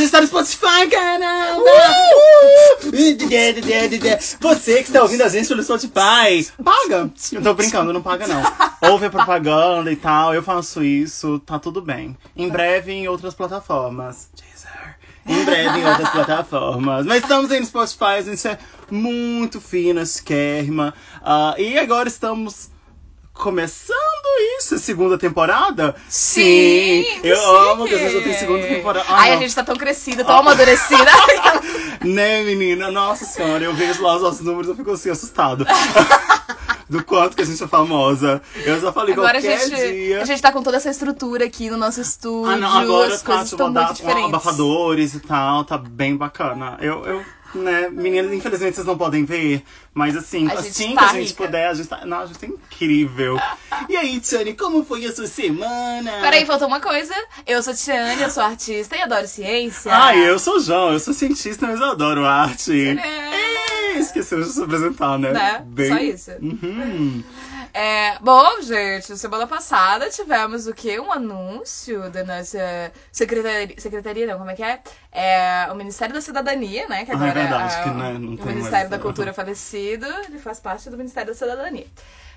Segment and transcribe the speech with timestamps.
[0.00, 1.70] gente tá no Spotify, caramba!
[4.40, 7.10] Você que está ouvindo a gente pelo Spotify, paga!
[7.32, 8.42] Eu tô brincando, não paga não.
[8.90, 12.16] Ouve a propaganda e tal, eu faço isso, tá tudo bem.
[12.34, 14.28] Em breve em outras plataformas.
[14.34, 14.96] Deezer.
[15.26, 17.04] Em breve em outras plataformas.
[17.04, 18.58] Mas estamos aí no Spotify, a gente é
[18.90, 20.94] muito fina, esquerma.
[21.22, 22.70] Ah, e agora estamos
[23.32, 23.96] começando
[24.58, 25.94] isso, a segunda temporada?
[26.08, 27.42] Sim, Eu sim.
[27.70, 29.06] amo que a gente já tem segunda temporada.
[29.08, 31.10] Ah, Ai, a gente tá tão crescida, tão amadurecida.
[32.02, 32.90] Né, menina?
[32.90, 35.66] Nossa senhora, eu vejo lá os nossos números e eu fico assim, assustado.
[36.88, 38.40] Do quanto que a gente é famosa.
[38.64, 40.22] Eu já falei Agora a qualquer gente, dia.
[40.22, 42.50] a gente tá com toda essa estrutura aqui no nosso estúdio.
[42.50, 44.24] Ah, não, agora as tá, coisas tipo, estão dá- muito diferentes.
[44.24, 46.78] abafadores e tal, tá bem bacana.
[46.80, 47.24] Eu, eu,
[47.54, 49.62] né, meninas, infelizmente vocês não podem ver,
[49.92, 51.44] mas assim, A assim tá que a gente rica.
[51.44, 52.04] puder, a gente tá.
[52.06, 53.38] Não, a gente tá incrível.
[53.88, 56.12] E aí, Tiane, como foi a sua semana?
[56.20, 57.14] Peraí, faltou uma coisa.
[57.46, 59.90] Eu sou Tiane, eu sou artista e adoro ciência.
[59.94, 62.98] Ah, eu sou João, eu sou cientista, mas eu adoro arte.
[62.98, 63.30] É.
[63.94, 65.32] É, esqueceu de se apresentar, né?
[65.32, 65.88] Né?
[65.88, 66.30] Só isso.
[66.40, 67.22] Uhum.
[67.72, 70.98] É, bom, gente, semana passada tivemos o quê?
[70.98, 72.58] Um anúncio da nossa
[73.12, 73.76] secretaria.
[73.78, 74.80] Secretaria, não, como é que é?
[75.12, 77.04] É o Ministério da Cidadania, né?
[77.04, 79.32] Que Ah, é agora verdade, a- que, né, o Ministério mais- da Cultura
[79.80, 81.86] ele faz parte do Ministério da Cidadania.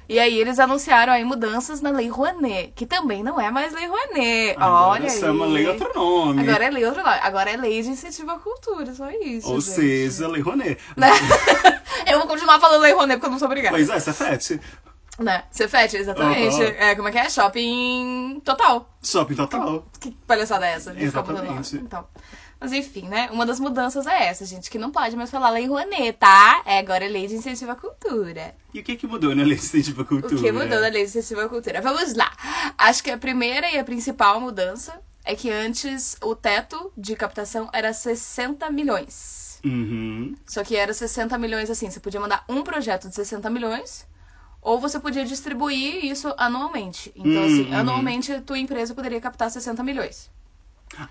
[0.07, 3.87] E aí eles anunciaram aí mudanças na Lei Rouanet, que também não é mais Lei
[3.87, 4.55] Rouanet.
[4.57, 5.19] Agora Olha aí.
[5.19, 6.41] chama lei outro nome.
[6.41, 7.19] Agora é lei outro nome.
[7.21, 9.47] Agora é lei de incentivo à cultura, só isso.
[9.47, 9.75] Ou gente.
[9.75, 10.77] seja, lei Rouanet.
[10.97, 11.07] Né?
[12.05, 13.75] eu vou continuar falando lei Rouanet porque eu não sou obrigada.
[13.75, 14.59] Pois é, Cefete.
[15.19, 15.43] Né?
[15.51, 16.61] Cefete, exatamente.
[16.61, 17.29] É, como é que é?
[17.29, 18.89] Shopping total.
[19.01, 19.85] Shopping total.
[19.99, 20.93] Que palhaçada é essa?
[20.97, 21.77] Exatamente.
[21.77, 22.05] Então.
[22.63, 23.27] Mas enfim, né?
[23.29, 26.61] Uma das mudanças é essa, gente, que não pode mais falar lei Rouanet, tá?
[26.65, 28.55] É agora lei de incentivo à cultura.
[28.73, 30.33] E o que que mudou na lei de incentivo à cultura?
[30.33, 31.81] O que mudou na lei de incentivo à cultura?
[31.81, 32.31] Vamos lá.
[32.77, 34.93] Acho que a primeira e a principal mudança
[35.25, 39.59] é que antes o teto de captação era 60 milhões.
[39.65, 40.33] Uhum.
[40.47, 44.07] Só que era 60 milhões assim, você podia mandar um projeto de 60 milhões,
[44.61, 47.11] ou você podia distribuir isso anualmente.
[47.13, 47.77] Então, assim, Uhum.
[47.77, 50.31] anualmente a tua empresa poderia captar 60 milhões.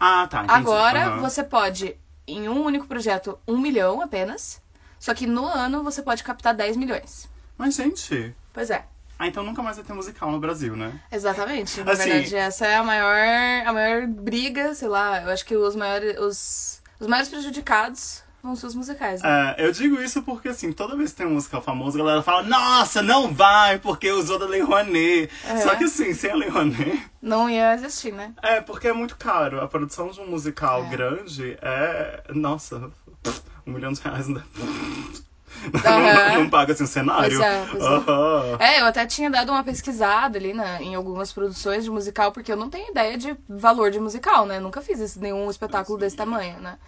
[0.00, 0.44] Ah, tá.
[0.44, 0.58] Entendi.
[0.60, 1.20] Agora, Aham.
[1.20, 4.60] você pode, em um único projeto, um milhão apenas.
[4.98, 7.28] Só que no ano você pode captar 10 milhões.
[7.58, 8.34] Mas, gente.
[8.52, 8.84] Pois é.
[9.18, 11.00] Ah, então nunca mais vai ter musical no Brasil, né?
[11.10, 11.82] Exatamente.
[11.82, 15.22] Na Assim- verdade, essa é a maior, a maior briga, sei lá.
[15.22, 19.22] Eu acho que os maiores, os, os maiores prejudicados vão ser os musicais.
[19.22, 19.54] Né?
[19.56, 22.22] É, eu digo isso porque, assim, toda vez que tem um musical famoso, a galera
[22.22, 25.30] fala, nossa, não vai, porque usou da Lei Rouanet.
[25.46, 25.56] É.
[25.58, 27.02] Só que, assim, sem a Lei Rouanet...
[27.20, 28.32] Não ia existir, né?
[28.42, 29.60] É, porque é muito caro.
[29.60, 30.88] A produção de um musical É.
[30.88, 32.22] grande é...
[32.34, 32.90] Nossa,
[33.66, 34.42] um milhão de reais, né?
[35.84, 36.28] Aham.
[36.34, 37.38] Não, não paga, assim, o cenário.
[37.38, 37.86] Pois é, pois é.
[37.86, 38.56] Aham.
[38.58, 42.50] É, eu até tinha dado uma pesquisada ali na, em algumas produções de musical, porque
[42.50, 44.58] eu não tenho ideia de valor de musical, né?
[44.58, 46.78] Nunca fiz esse- nenhum espetáculo desse tamanho, né?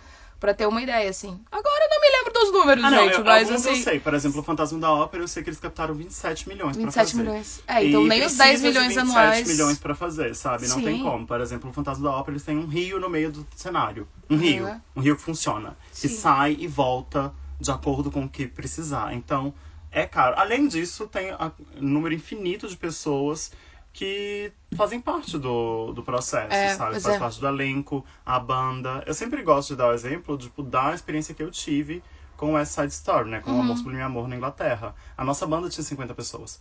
[0.41, 1.41] Pra ter uma ideia, assim.
[1.51, 3.69] Agora eu não me lembro dos números, Ah, não, gente, eu, mas assim.
[3.71, 4.01] eu sei.
[4.01, 7.13] Por exemplo, o Fantasma da Ópera, eu sei que eles captaram 27 milhões pra 27
[7.13, 7.23] fazer.
[7.23, 7.63] milhões.
[7.67, 9.49] É, então E nem os precisa 10 de milhões 27 anuais.
[9.49, 10.69] milhões pra fazer, sabe?
[10.69, 11.03] Não tem Sim.
[11.03, 11.27] como.
[11.27, 14.07] Por exemplo, o Fantasma da Ópera, eles têm um rio no meio do cenário.
[14.29, 14.67] Um rio.
[14.67, 14.81] Uhum.
[14.97, 15.77] Um rio que funciona.
[15.93, 16.17] Que Sim.
[16.17, 19.15] sai e volta de acordo com o que precisar.
[19.15, 19.55] Então,
[19.91, 20.35] é caro.
[20.39, 23.51] Além disso, tem um número infinito de pessoas
[23.95, 27.01] que fazem parte do, do processo, É, sabe?
[27.01, 27.19] Faz é.
[27.19, 29.03] parte do elenco, a banda.
[29.07, 32.03] Eu sempre gosto de dar o exemplo de tipo, dar a experiência que eu tive
[32.37, 33.41] com West Side Story, né?
[33.41, 33.59] Com Uhum.
[33.59, 34.95] o Amor Sublime Amor na Inglaterra.
[35.17, 36.61] A nossa banda tinha 50 pessoas.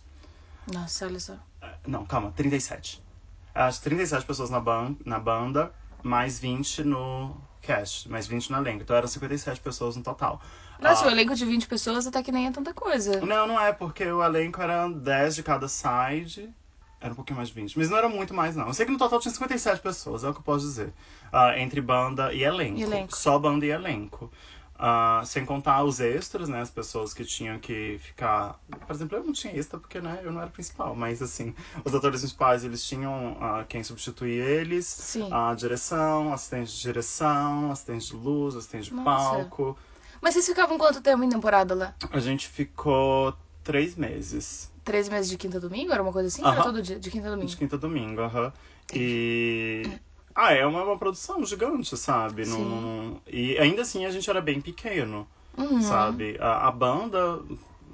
[0.72, 1.34] Nossa, olha só.
[1.60, 3.02] É, Não, calma, 37.
[3.54, 8.82] As 37 pessoas na, ban na banda, mais 20 no cast, mais 20 no elenco.
[8.82, 10.40] Então eram 57 pessoas no total.
[10.80, 13.20] Nossa, Ah, o elenco de 20 pessoas até que nem é tanta coisa.
[13.20, 16.52] Não, não é, porque o elenco era 10 de cada side.
[17.04, 17.76] Era um pouquinho mais de 20.
[17.76, 18.66] Mas não era muito mais, não.
[18.66, 20.90] Eu sei que no total tinha 57 pessoas, é o que eu posso dizer.
[21.30, 22.78] Ah, entre banda e elenco.
[22.78, 23.14] E elenco.
[23.14, 24.32] Só banda e elenco.
[24.78, 26.62] Ah, sem contar os extras, né?
[26.62, 28.58] As pessoas que tinham que ficar.
[28.86, 30.96] Por exemplo, eu não tinha extra porque né, eu não era principal.
[30.96, 34.86] Mas assim, os atores principais eles tinham ah, quem substituir eles.
[34.86, 35.28] Sim.
[35.30, 39.04] A direção, assistente de direção, assistente de luz, assistente de Nossa.
[39.04, 39.76] palco.
[40.22, 41.94] Mas vocês ficavam quanto tempo em temporada lá?
[42.10, 44.72] A gente ficou três meses.
[44.84, 45.92] Três meses de quinta a domingo?
[45.92, 46.42] Era uma coisa assim?
[46.42, 46.52] Aham.
[46.54, 46.98] Era todo dia?
[46.98, 47.50] De quinta a domingo?
[47.50, 48.52] De quinta a domingo, aham.
[48.94, 49.84] E.
[50.34, 52.44] Ah, é uma, uma produção gigante, sabe?
[52.44, 52.64] Sim.
[52.64, 55.26] não- E ainda assim a gente era bem pequeno,
[55.56, 55.80] Uhum.
[55.80, 56.36] sabe?
[56.40, 57.40] A, a banda,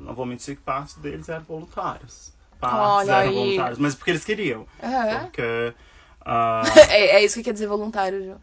[0.01, 2.33] não vou mentir que parte deles eram voluntários.
[2.61, 3.35] Partes Olha eram aí.
[3.35, 4.67] voluntários, mas porque eles queriam.
[4.83, 5.19] É.
[5.19, 5.43] Porque.
[6.25, 7.17] ah, é.
[7.17, 8.37] É isso que quer dizer voluntário, Ju.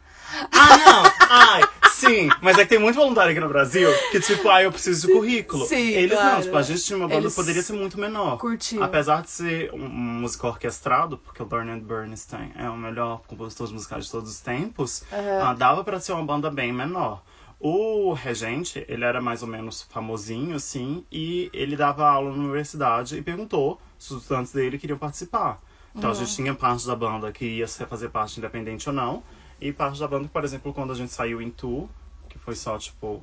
[0.51, 1.03] Ah, não!
[1.29, 1.63] Ai,
[1.97, 5.07] Sim, mas é que tem muito voluntário aqui no Brasil que, tipo, ah, eu preciso
[5.07, 5.65] de currículo.
[5.65, 6.35] Sim, Eles claro.
[6.35, 8.38] não, tipo, a gente tinha uma banda Eles que poderia ser muito menor.
[8.38, 8.83] curtiam.
[8.83, 9.89] Apesar de ser um, um
[10.21, 15.03] musical orquestrado, porque o Bernard Bernstein é o melhor compositor musical de todos os tempos,
[15.11, 17.23] ah, dava pra ser uma banda bem menor.
[17.59, 23.17] O regente, ele era mais ou menos famosinho, assim, e ele dava aula na universidade
[23.17, 25.59] e perguntou se os estudantes dele queriam participar.
[25.95, 26.19] Então a Uhum.
[26.19, 29.23] gente tinha parte da banda que ia fazer parte independente ou não,
[29.59, 31.89] e parte da banda, por exemplo, quando a gente saiu em tour,
[32.30, 33.21] que foi só, tipo,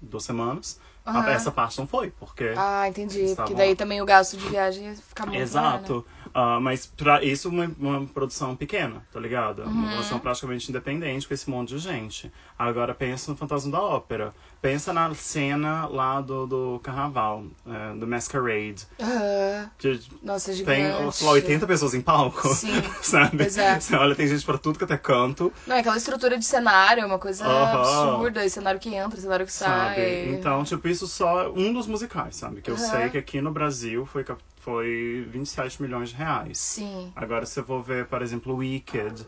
[0.00, 1.28] duas semanas, Aham.
[1.30, 2.52] essa parte não foi, porque...
[2.56, 3.34] Ah, entendi.
[3.34, 3.76] Porque daí lá.
[3.76, 5.42] também o gasto de viagem ia ficar muito né?
[5.42, 6.06] Exato.
[6.32, 9.62] Ah, mas pra isso, uma, uma produção pequena, tá ligado?
[9.62, 9.70] Uhum.
[9.70, 12.32] Uma produção praticamente independente com esse monte de gente.
[12.58, 14.32] Agora pensa no Fantasma da Ópera.
[14.60, 18.86] Pensa na cena lá do, do Carnaval, é, do Masquerade.
[19.00, 19.70] Aham.
[19.78, 21.16] Que Nossa, tem, gigante.
[21.16, 22.48] sei lá, 80 pessoas em palco.
[22.54, 22.68] Sim,
[23.02, 23.38] Sabe?
[23.38, 23.80] pois é.
[23.80, 25.52] Você olha, tem gente pra tudo que até canto.
[25.66, 27.80] Não, é aquela estrutura de cenário, é uma coisa Aham.
[28.14, 28.44] absurda.
[28.44, 29.94] E cenário que entra, cenário que Sabe?
[29.96, 30.28] sai.
[30.30, 32.60] Então, tipo, isso só um dos musicais, sabe?
[32.60, 32.84] Que eu Aham.
[32.84, 34.24] sei que aqui no Brasil foi,
[34.60, 36.58] foi 27 milhões de reais.
[36.58, 37.12] Sim.
[37.16, 39.26] Agora, se eu vou ver, por exemplo, Wicked,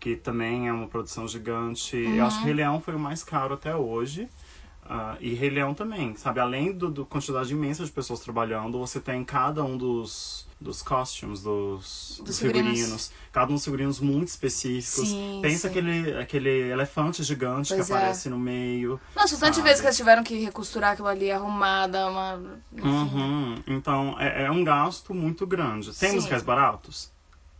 [0.00, 1.96] que também é uma produção gigante.
[1.96, 2.14] Uhum.
[2.14, 4.28] Eu acho que Rei Leão foi o mais caro até hoje.
[4.84, 6.40] Ah, e Rei Leão também, sabe?
[6.40, 12.22] Além do quantidade imensa de pessoas trabalhando, você tem cada um dos, dos costumes, dos,
[12.24, 12.72] dos figurinos.
[12.72, 13.12] figurinos.
[13.32, 15.08] Cada um dos figurinos muito específicos.
[15.08, 15.68] Sim, Pensa sim.
[15.68, 17.96] Aquele, aquele elefante gigante Pois que é.
[17.96, 19.00] aparece no meio.
[19.14, 19.60] Nossa, sabe?
[19.60, 22.60] vezes que eles tiveram que recosturar aquilo ali, arrumada, uma.
[22.72, 23.62] Uhum.
[23.66, 25.92] Então, é, é um gasto muito grande.
[25.94, 26.16] Tem Sim.
[26.16, 27.10] musicais baratos?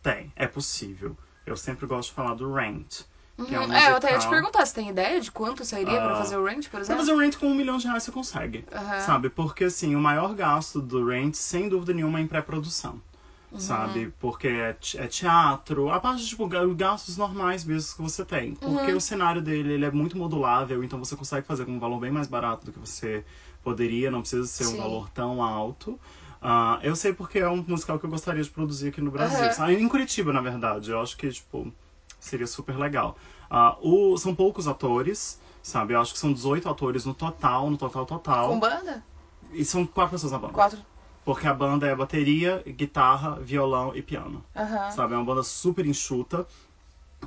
[0.02, 1.16] Tem, é possível.
[1.44, 3.02] Eu sempre gosto de falar do Rent.
[3.37, 3.73] Que é, um Uhum.
[3.73, 6.17] É, eu até ia te perguntar, você tem ideia de quanto sairia pra Ah.
[6.17, 7.00] fazer o Range, por Pra exemplo?
[7.00, 8.64] fazer um rent com um milhão de reais você consegue.
[8.73, 9.00] Aham.
[9.00, 9.31] Sabe?
[9.31, 13.00] Porque assim, o maior gasto do rent, sem dúvida nenhuma, é em pré-produção.
[13.50, 13.58] Uhum.
[13.61, 14.12] Sabe?
[14.20, 18.55] Porque é, é teatro, a parte, tipo, ga- gastos normais mesmo que você tem.
[18.55, 18.96] Porque Uhum.
[18.96, 22.11] o cenário dele, ele é muito modulável, então você consegue fazer com um valor bem
[22.11, 23.25] mais barato do que você
[23.64, 24.75] poderia, não precisa ser Sim.
[24.75, 25.99] um valor tão alto.
[26.40, 29.52] Ah, eu sei porque é um musical que eu gostaria de produzir aqui no Brasil.
[29.52, 29.75] Sabe?
[29.75, 30.90] Em Curitiba, na verdade.
[30.90, 31.73] Eu acho que, tipo,
[32.23, 33.17] seria super legal.
[33.51, 35.93] Ah, o, são poucos atores, sabe?
[35.93, 38.49] Eu acho que são 18 atores no total, no total total.
[38.49, 39.05] Com banda?
[39.53, 40.55] E são quatro pessoas na banda.
[40.55, 40.79] Quatro.
[41.25, 44.43] Porque a banda é bateria, guitarra, violão e piano.
[44.57, 44.91] Aham.
[44.93, 45.15] Sabe?
[45.15, 46.47] É uma banda super enxuta,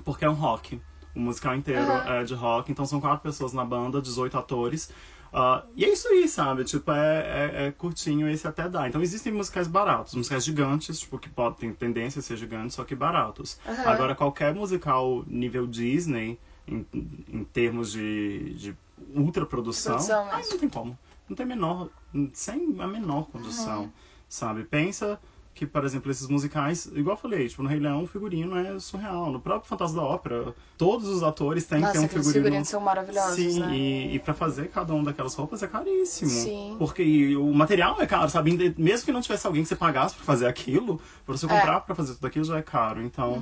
[0.04, 0.82] porque é um rock.
[1.14, 4.92] O musical inteiro é de rock, então são quatro pessoas na banda, 18 atores.
[5.38, 6.64] Ah, e é isso aí, sabe?
[6.64, 8.88] Tipo, é, é, é curtinho, esse até dá.
[8.88, 12.86] Então existem musicais baratos, musicais gigantes, tipo, que podem ter tendência a ser gigantes, só
[12.86, 13.60] que baratos.
[13.68, 13.84] Aham.
[13.86, 16.86] Agora, qualquer musical nível Disney, em,
[17.28, 18.78] em termos de, de
[19.14, 20.52] ultraprodução, Produção ai, mesmo.
[20.54, 21.00] não tem como.
[21.28, 21.90] Não tem menor,
[22.32, 23.92] sem a menor condição,
[24.30, 24.64] sabe?
[24.64, 25.20] Pensa
[25.56, 28.78] que, por exemplo, esses musicais, igual eu falei, tipo, no Rei Leão o figurino é
[28.78, 29.32] surreal.
[29.32, 32.34] No próprio Fantasma da Ópera, todos os atores têm que ter Nossa, um figurino.
[32.34, 33.74] figurinos são maravilhosos, Sim, né?
[33.74, 36.30] e, e pra fazer cada um daquelas roupas é caríssimo.
[36.30, 36.76] Sim.
[36.78, 38.76] Porque o material é caro, sabe?
[38.78, 41.50] Mesmo que não tivesse alguém que você pagasse pra fazer aquilo, pra você É.
[41.50, 41.56] Uhum.
[41.58, 43.02] comprar pra fazer tudo aquilo já é caro.
[43.02, 43.42] Então,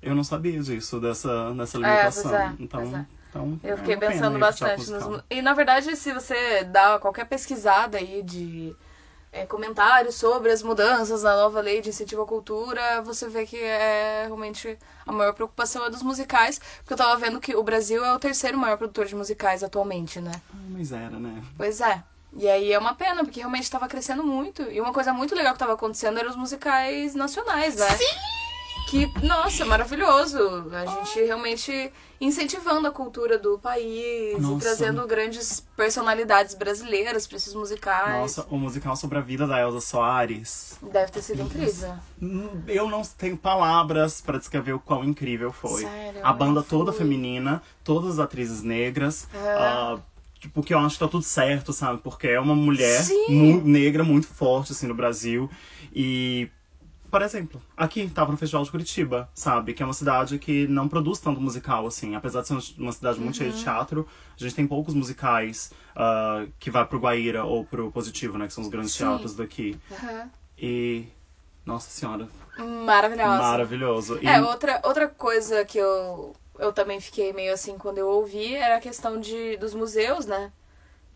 [0.00, 2.30] eu não sabia disso, dessa, dessa É, limitação.
[2.30, 3.06] pois é, então, é.
[3.28, 5.22] então, Eu é fiquei uma pena pensando bastante nos.
[5.28, 8.74] E na verdade, se você dá qualquer pesquisada aí de
[9.32, 13.56] é, comentários sobre as mudanças na nova lei de incentivo à cultura, você vê que
[13.56, 18.04] é realmente a maior preocupação é dos musicais, porque eu tava vendo que o Brasil
[18.04, 20.32] é o terceiro maior produtor de musicais atualmente, né?
[20.52, 21.42] Ah, Mas era, né?
[21.56, 22.02] Pois é.
[22.36, 24.62] E aí é uma pena, porque realmente estava crescendo muito.
[24.62, 27.88] E uma coisa muito legal que estava acontecendo eram os musicais nacionais, né?
[27.90, 28.39] Sim!
[28.90, 30.38] Que, nossa, maravilhoso.
[30.72, 34.58] A gente realmente incentivando a cultura do país e Nossa.
[34.66, 38.20] trazendo grandes personalidades brasileiras para esses musicais.
[38.20, 40.76] Nossa, o musical sobre a vida da Elza Soares.
[40.82, 41.94] Deve ter sido incrível.
[42.20, 45.82] Hum, Eu não tenho palavras pra descrever o quão incrível foi.
[45.82, 49.28] Sério, a banda toda feminina, todas as atrizes negras.
[49.32, 49.38] É.
[49.52, 49.98] ah,
[50.40, 52.00] tipo, que eu acho que tá tudo certo, sabe?
[52.02, 55.48] Porque é uma mulher mu- negra muito forte, assim, no Brasil.
[55.94, 56.50] E.
[57.10, 59.74] Por exemplo, aqui, tava no Festival de Curitiba, sabe?
[59.74, 62.14] Que é uma cidade que não produz tanto musical, assim.
[62.14, 63.56] Apesar de ser uma cidade muito cheia Uhum.
[63.56, 64.06] de teatro,
[64.38, 68.46] a gente tem poucos musicais ah, que vai pro Guaíra ou pro Positivo, né?
[68.46, 68.98] Que são os grandes Sim.
[69.04, 69.78] teatros daqui.
[69.90, 70.30] Aham.
[70.56, 71.04] E.
[71.66, 72.26] Nossa senhora,
[72.56, 73.38] Maravilhosa.
[73.38, 74.18] Maravilhoso.
[74.22, 78.54] E- É, outra, outra coisa que eu, eu também fiquei meio assim quando eu ouvi
[78.54, 80.50] era a questão de, dos museus, né?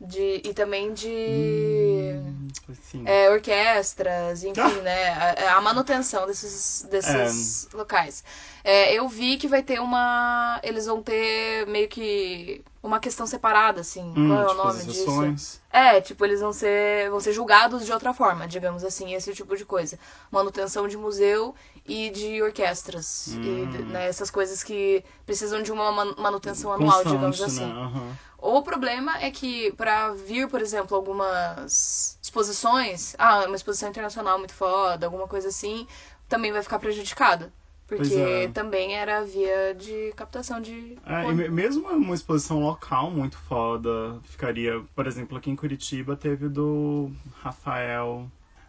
[0.01, 2.21] De, e também de
[2.69, 5.09] assim, é, orquestras, enfim, né?
[5.11, 8.25] A, a manutenção desses, desses locais.
[8.63, 10.61] É, eu vi que vai ter uma.
[10.63, 14.12] Eles vão ter meio que uma questão separada, assim.
[14.17, 15.61] Hum, Qual é o tipo, nome as disso?
[15.73, 19.57] É, tipo, eles vão ser, vão ser julgados de outra forma, digamos assim, esse tipo
[19.57, 19.99] de coisa.
[20.31, 21.55] Manutenção de museu
[21.87, 23.38] e de orquestras.
[23.43, 23.93] E, Hum.
[23.93, 27.67] né, essas coisas que precisam de uma man- manutenção anual, digamos Constante, assim.
[27.67, 27.81] né?
[27.83, 28.19] Aham.
[28.38, 34.55] O problema é que pra vir, por exemplo, algumas exposições, ah, uma exposição internacional muito
[34.55, 35.87] foda, alguma coisa assim,
[36.29, 37.50] também vai ficar prejudicado.
[37.87, 38.49] Porque é.
[38.49, 40.97] também era via de captação de.
[41.07, 46.17] É, e me- mesmo uma exposição local muito foda, ficaria, por exemplo, aqui em Curitiba
[46.17, 47.11] teve do
[47.43, 48.26] Rafael.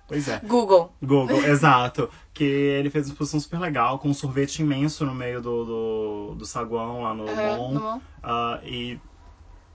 [0.07, 0.39] Pois é.
[0.39, 0.91] Google.
[1.01, 2.10] Google, exato.
[2.34, 6.36] Que ele fez uma exposição super legal, com um sorvete imenso no meio do, do,
[6.36, 7.74] do saguão lá no É, Bom.
[7.74, 8.01] no.
[8.22, 9.00] Ah, e,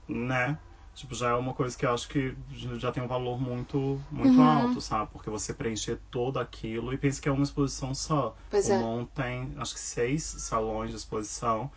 [0.07, 0.57] né,
[0.95, 2.35] tipo, já é uma coisa que eu acho que
[2.77, 4.47] já tem um valor muito, muito Uhum.
[4.47, 5.09] alto, sabe?
[5.11, 8.35] Porque você preencher todo aquilo e pensa que é uma exposição só.
[8.49, 8.77] Pois o é.
[8.77, 11.71] Mon tem, acho que seis salões de exposição.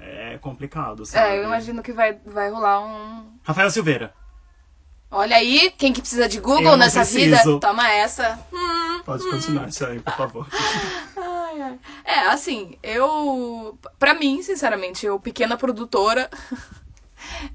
[0.00, 1.26] É complicado, sabe?
[1.34, 3.32] É, eu imagino que vai, vai rolar um.
[3.42, 4.14] Rafael Silveira.
[5.10, 7.36] Olha aí, quem que precisa de Eu Google não nessa preciso.
[7.54, 7.60] vida?
[7.60, 8.38] Toma essa.
[8.52, 9.02] Hum.
[9.04, 10.46] Pode continuar, Thiago, por favor.
[11.16, 11.78] Ai, ai.
[12.04, 13.76] É, assim, eu.
[13.98, 16.28] Pra mim, sinceramente, eu, pequena produtora,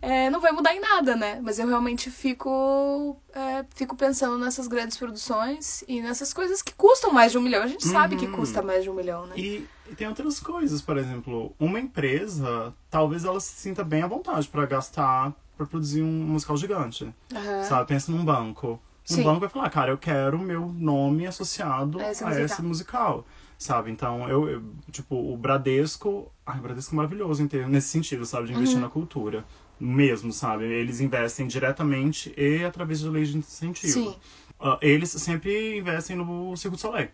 [0.02, 1.40] é, não vai mudar em nada, né?
[1.42, 3.18] Mas eu realmente fico.
[3.34, 7.63] é, fico pensando nessas grandes produções e nessas coisas que custam mais de um milhão.
[7.63, 8.32] A gente sabe que Uhum.
[8.34, 9.36] custa mais de um milhão, né?
[9.38, 14.08] E, e tem outras coisas, por exemplo, uma empresa, talvez ela se sinta bem à
[14.08, 17.13] vontade pra gastar, pra produzir um musical gigante.
[17.34, 17.63] Aham.
[17.63, 17.88] Sabe?
[17.88, 18.80] Pensa num banco.
[19.10, 19.24] Um Sim.
[19.24, 22.46] banco vai falar, cara, eu quero o meu nome associado A esse a musical.
[22.46, 23.25] esse musical.
[23.58, 23.92] Sabe?
[23.92, 26.32] Então, eu, eu- tipo, o Bradesco.
[26.46, 28.48] Ai, o Bradesco é maravilhoso em ter, nesse sentido, sabe?
[28.48, 28.60] De Uhum.
[28.60, 29.46] investir na cultura.
[29.80, 30.63] Mesmo, sabe?
[30.65, 33.92] Eles investem diretamente e através de leis de incentivo.
[33.94, 34.15] Sim.
[34.60, 37.10] Ah, eles sempre investem no Circo du Soleil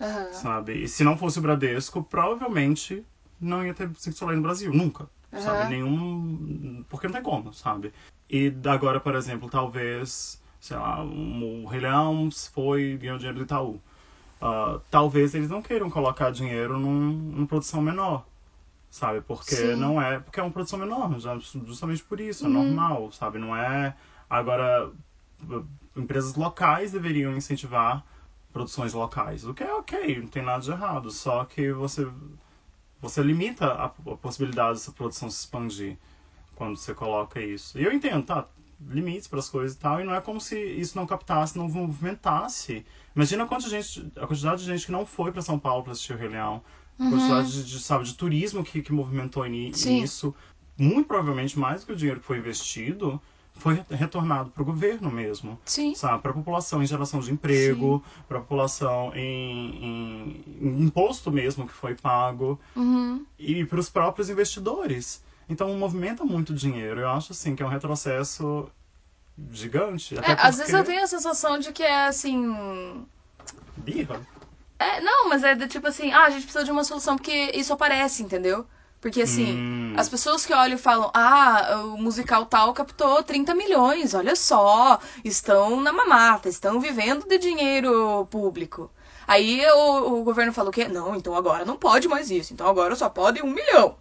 [0.00, 0.32] Aham.
[0.32, 0.82] sabe?
[0.82, 3.04] E se não fosse o Bradesco, provavelmente
[3.40, 5.08] não ia ter Cirque du Soleil no Brasil, nunca.
[5.32, 5.40] Aham.
[5.42, 5.68] Sabe?
[5.68, 6.84] Nenhum.
[6.88, 7.92] Porque não tem como, sabe?
[8.28, 13.44] E agora, por exemplo, talvez, sei lá, um- o Rei Leão foi ganhou dinheiro do
[13.44, 13.80] Itaú.
[14.40, 18.26] Ah, talvez eles não queiram colocar dinheiro num, numa produção menor.
[18.90, 19.20] Sabe?
[19.20, 19.76] Porque Sim.
[19.76, 20.18] não é.
[20.18, 22.54] Porque é uma produção menor, já- justamente por isso, é Uhum.
[22.54, 23.38] normal, sabe?
[23.38, 23.94] Não é.
[24.28, 24.90] Agora,
[25.96, 28.04] empresas locais deveriam incentivar
[28.52, 32.06] produções locais, o que é ok, não tem nada de errado, só que você
[33.00, 35.96] você limita a, a possibilidade dessa produção se expandir
[36.54, 37.78] quando você coloca isso.
[37.78, 38.46] E eu entendo, tá?
[38.88, 41.68] Limites para as coisas e tal, e não é como se isso não captasse, não
[41.68, 42.84] movimentasse.
[43.14, 45.82] Imagina a quantidade de gente, a quantidade de gente que não foi para São Paulo
[45.82, 46.62] para assistir o Rei Leão,
[47.00, 50.34] a quantidade de, de, sabe, de turismo que, que movimentou isso.
[50.78, 53.20] Muito provavelmente mais do que o dinheiro que foi investido
[53.54, 55.94] foi retornado para o governo mesmo Sim.
[55.94, 61.30] sabe, para a população em geração de emprego, para a população em, em- em imposto
[61.30, 63.26] mesmo que foi pago Uhum.
[63.38, 65.22] e para os próprios investidores.
[65.48, 67.00] Então movimenta muito dinheiro.
[67.00, 68.70] Eu acho assim que é um retrocesso
[69.50, 70.16] gigante.
[70.16, 73.04] É, às vezes porque- eu tenho a sensação de que é assim.
[73.76, 74.20] birra.
[74.80, 77.52] É, não, mas é do tipo assim, ah, a gente precisa de uma solução porque
[77.54, 78.66] isso aparece, entendeu?
[79.00, 79.92] Porque assim, Hum.
[79.96, 84.98] as pessoas que olham e falam, ah, o musical tal captou 30 milhões, olha só,
[85.24, 88.90] estão na mamata, estão vivendo de dinheiro público.
[89.26, 90.88] Aí o, o governo fala o quê?
[90.88, 93.96] Não, então agora não pode mais isso, então agora só pode um milhão.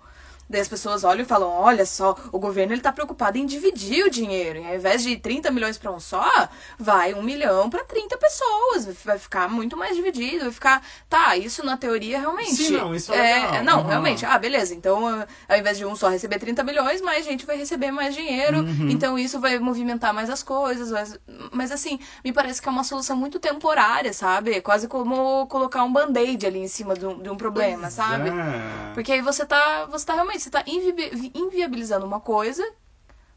[0.50, 4.04] Daí as pessoas olham e falam, olha só, o governo ele tá preocupado em dividir
[4.06, 4.60] o dinheiro.
[4.60, 8.88] E ao invés de 30 milhões para um só, vai um milhão para 30 pessoas.
[9.06, 10.82] Vai ficar muito mais dividido, vai ficar...
[11.08, 12.56] Tá, isso na teoria realmente...
[12.56, 13.64] Sim, não, isso é legal.
[13.64, 13.88] Não, Uhum.
[13.88, 14.26] realmente.
[14.26, 14.74] Ah, beleza.
[14.74, 18.16] Então, ah, ao invés de um só receber 30 milhões, mais gente vai receber mais
[18.16, 18.60] dinheiro.
[18.60, 18.90] Uhum.
[18.90, 20.90] Então isso vai movimentar mais as coisas.
[20.92, 21.20] Mas,
[21.52, 24.62] mas assim, me parece que é uma solução muito temporária, sabe?
[24.62, 28.30] Quase como colocar um band-aid ali em cima de um, de um problema, Pois sabe?
[28.30, 28.94] é.
[28.96, 32.64] Porque aí você tá, você tá realmente, você tá invi- inviabilizando uma coisa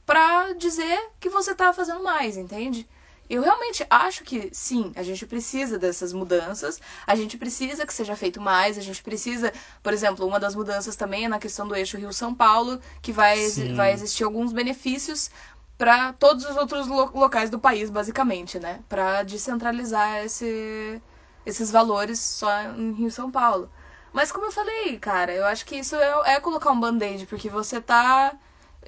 [0.07, 2.89] pra dizer que você tá fazendo mais, entende?
[3.31, 8.15] Eu realmente acho que sim, a gente precisa dessas mudanças, a gente precisa que seja
[8.17, 11.75] feito mais, a gente precisa, por exemplo, uma das mudanças também é na questão do
[11.75, 13.75] eixo Rio-São Paulo, que vai, Sim.
[13.75, 15.31] vai existir alguns benefícios
[15.79, 18.81] para todos os outros lo- locais do país, basicamente, né?
[18.89, 21.01] Pra descentralizar esse,
[21.47, 23.71] esses valores só em Rio São Paulo.
[24.13, 27.49] Mas como eu falei, cara, eu acho que isso é, é colocar um band-aid, porque
[27.49, 28.35] você tá.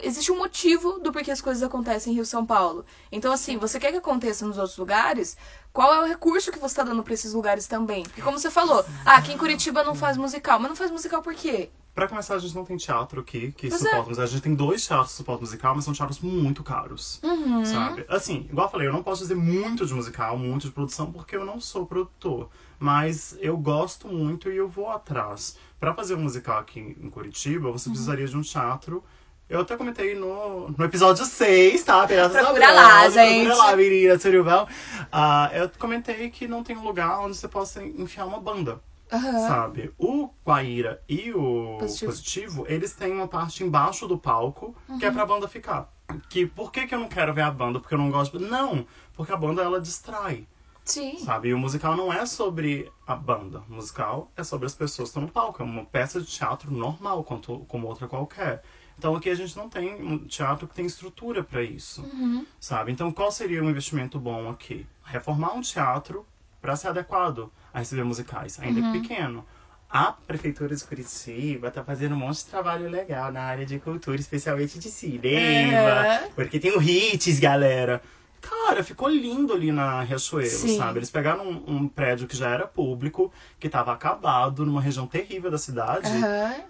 [0.03, 2.85] Existe um motivo do porquê as coisas acontecem em Rio São Paulo.
[3.13, 5.37] Então, assim, você quer que aconteça nos outros lugares?
[5.73, 8.03] Qual é o recurso que você tá dando pra esses lugares também?
[8.03, 10.59] Porque, como você falou, ah, aqui em Curitiba não faz musical.
[10.59, 11.71] Mas não faz musical por quê?
[11.95, 14.25] Pra começar, a gente não tem teatro aqui que Pois suporta musical.
[14.25, 17.21] A gente tem dois teatros que suportam musical, mas são teatros muito caros.
[17.23, 17.65] Uhum.
[17.65, 18.05] Sabe?
[18.09, 21.37] Assim, igual eu falei, eu não posso dizer muito de musical, muito de produção, porque
[21.37, 22.51] eu não sou produtor.
[22.85, 25.57] Mas eu gosto muito e eu vou atrás.
[25.81, 27.73] Pra fazer um musical aqui em Curitiba, Uhum.
[27.79, 29.03] você precisaria de um teatro
[29.49, 32.07] Eu até comentei no, no episódio 6, tá?
[32.07, 33.45] Pedaços Procura da lá, gente.
[33.47, 34.67] Procura lá, menina, Surubão.
[35.13, 38.81] Ah, eu comentei que não tem um lugar onde você possa enfiar uma banda.
[39.13, 39.47] Aham.
[39.49, 39.93] Sabe?
[39.99, 42.11] O Guaíra e o Positivo.
[42.11, 42.67] Positivo.
[42.69, 45.15] eles têm uma parte embaixo do palco que é Uhum.
[45.15, 45.91] pra banda ficar.
[46.31, 47.81] Que por que, que eu não quero ver a banda?
[47.81, 48.39] Porque eu não gosto.
[48.41, 50.47] Não, porque a banda ela distrai.
[50.85, 51.19] Sim.
[51.19, 51.49] Sabe?
[51.49, 53.63] E o musical não é sobre a banda.
[53.69, 55.63] O musical é sobre as pessoas que estão no palco.
[55.63, 58.63] É uma peça de teatro normal, quanto, como outra qualquer.
[58.99, 62.03] Então aqui a gente não tem um teatro que tem estrutura para isso.
[62.03, 62.47] Uhum.
[62.61, 62.93] Sabe?
[62.93, 64.87] Então qual seria um investimento bom aqui?
[65.03, 66.27] Reformar um teatro
[66.61, 68.93] para ser adequado a receber musicais, ainda Uhum.
[68.93, 69.45] que pequeno.
[69.91, 74.21] A Prefeitura de Curitiba tá fazendo um monte de trabalho legal na área de cultura,
[74.21, 76.23] especialmente de cinema.
[76.25, 76.31] Uhum.
[76.35, 78.03] Porque tem o Hits, galera.
[78.49, 80.77] Cara, ficou lindo ali na Riachuelo, Sim.
[80.79, 80.99] sabe?
[80.99, 85.51] Eles pegaram um, um prédio que já era público, que tava acabado, numa região terrível
[85.51, 86.09] da cidade,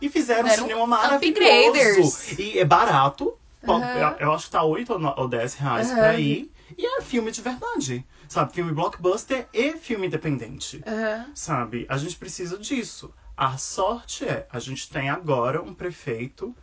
[0.01, 1.31] e fizeram um Deram cinema maravilhoso.
[1.33, 2.39] upgraders.
[2.39, 3.35] E é barato.
[3.63, 5.99] Eu, eu acho que tá 8 ou no- ou 10 reais Aham.
[5.99, 6.53] pra ir.
[6.77, 8.05] E é filme de verdade.
[8.29, 8.53] Sabe?
[8.53, 10.83] Filme blockbuster e filme independente.
[10.87, 11.27] Aham.
[11.35, 11.87] Sabe?
[11.89, 13.13] A gente precisa disso.
[13.37, 16.55] A sorte é, a gente tem agora um prefeito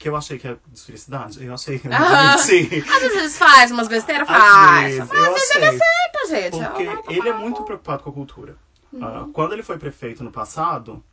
[0.00, 1.44] que eu achei que é de felicidade.
[1.44, 2.32] Eu achei que eu Aham.
[2.32, 2.82] admiti.
[2.90, 4.82] Às vezes eles fazem umas besteiras, Às faz.
[4.94, 5.78] vezes, Mas eu às vezes ele achei.
[5.78, 6.58] acerta, gente.
[6.96, 8.56] Porque ele é muito preocupado com a cultura.
[8.90, 9.04] Uhum.
[9.04, 11.04] Ah, quando ele foi prefeito no passado,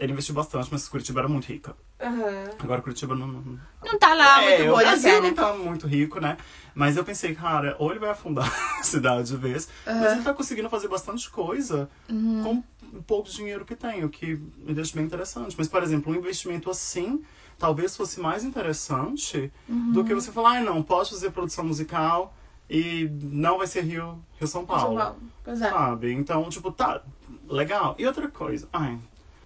[0.00, 1.76] ele investiu bastante, mas Curitiba era muito rica.
[2.00, 2.50] Aham.
[2.58, 3.28] Agora Curitiba não.
[3.28, 3.58] não...
[3.84, 5.34] Não tá lá é, muito Brasil pé, não né?
[5.34, 6.36] tá muito rico, né?
[6.74, 8.46] Mas eu pensei, cara, ou ele vai afundar
[8.80, 12.62] a cidade de vez, mas ele tá conseguindo fazer bastante coisa Uhum.
[12.90, 15.54] com o pouco dinheiro que tem, o que me deixa bem interessante.
[15.56, 17.22] Mas, por exemplo, um investimento assim
[17.58, 20.04] talvez fosse mais interessante do Uhum.
[20.04, 22.34] que você falar, ah, não, pode fazer produção musical
[22.70, 24.82] e não vai ser Rio, Rio São Paulo.
[24.96, 25.16] São Paulo.
[25.44, 25.70] Pois é.
[25.70, 26.12] Sabe?
[26.12, 27.02] Então, tipo, tá,
[27.48, 27.94] legal.
[27.98, 28.98] E outra coisa, ai,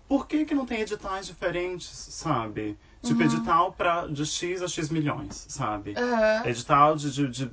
[0.09, 2.77] por que que não tem editais diferentes, sabe?
[3.03, 3.27] Tipo, Uhum.
[3.27, 5.95] edital pra, de X a X milhões, sabe?
[5.97, 6.47] Aham.
[6.47, 7.51] Edital de, de, de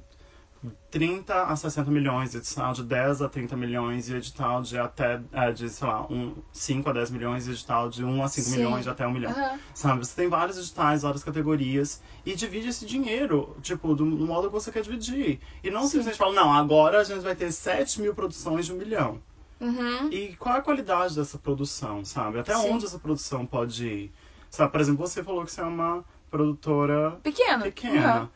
[0.92, 5.52] 30 a 60 milhões, edital de 10 a 30 milhões e edital de até, é,
[5.52, 8.58] de, sei lá, um, 5 a 10 milhões e edital de 1 a 5 Sim.
[8.58, 9.32] milhões de até 1 milhão.
[9.32, 9.60] Aham.
[9.74, 10.06] Sabe?
[10.06, 14.54] Você tem vários editais, várias categorias e divide esse dinheiro, tipo, do, do modo que
[14.54, 15.40] você quer dividir.
[15.64, 18.78] E não simplesmente fala, não, agora a gente vai ter 7 mil produções de um
[18.78, 19.22] milhão.
[19.62, 20.10] Uhum.
[20.12, 22.40] E qual é a qualidade dessa produção, sabe?
[22.40, 22.72] Até Sim.
[22.72, 24.12] onde essa produção pode ir?
[24.50, 27.64] Sabe, por exemplo, você falou que você é uma produtora Pequeno.
[27.64, 28.00] pequena.
[28.00, 28.30] Aham.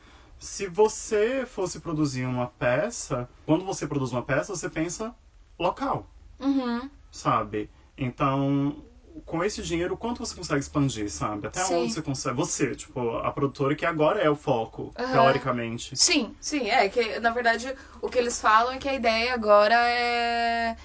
[0.43, 5.15] Se você fosse produzir uma peça, quando você produz uma peça, você pensa
[5.57, 6.05] local,
[6.37, 6.89] Uhum.
[7.09, 7.69] sabe?
[7.97, 8.83] Então,
[9.25, 11.47] com esse dinheiro, quanto você consegue expandir, sabe?
[11.47, 11.75] Até Sim.
[11.75, 12.35] onde você consegue?
[12.35, 15.11] Você, tipo, a produtora que agora é o foco, Aham.
[15.13, 15.95] teoricamente.
[15.95, 19.75] Sim, sim, é que na verdade o que eles falam é que a ideia agora
[19.75, 20.75] é,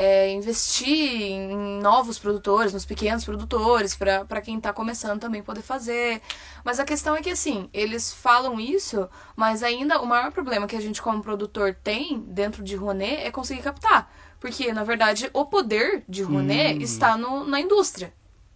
[0.00, 0.86] é investir
[1.32, 6.22] em novos produtores, nos pequenos produtores, pra quem tá começando também poder fazer.
[6.64, 10.76] Mas a questão é que assim, eles falam isso, mas ainda o maior problema que
[10.76, 14.08] a gente como produtor tem dentro de Rouanet é conseguir captar.
[14.38, 16.82] Porque, na verdade, o poder de Rouanet Hum.
[16.82, 18.14] está no, na indústria.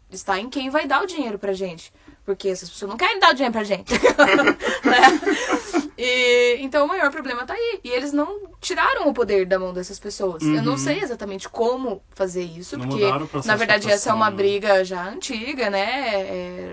[0.08, 1.92] Está em quem vai dar o dinheiro pra gente.
[2.24, 3.92] Porque essas pessoas não querem dar o dinheiro pra gente.
[4.84, 5.81] né?
[6.04, 7.80] E, então o maior problema tá aí.
[7.84, 10.50] E eles não tiraram o poder da mão dessas pessoas.
[10.52, 10.76] Eu não Uhum.
[10.76, 14.36] sei exatamente como fazer isso, Não porque na de verdade essa é uma né?
[14.36, 15.84] briga já antiga, né?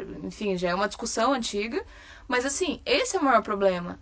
[0.02, 1.84] É, enfim, já é uma discussão antiga.
[2.28, 4.00] Mas assim, esse é o maior problema.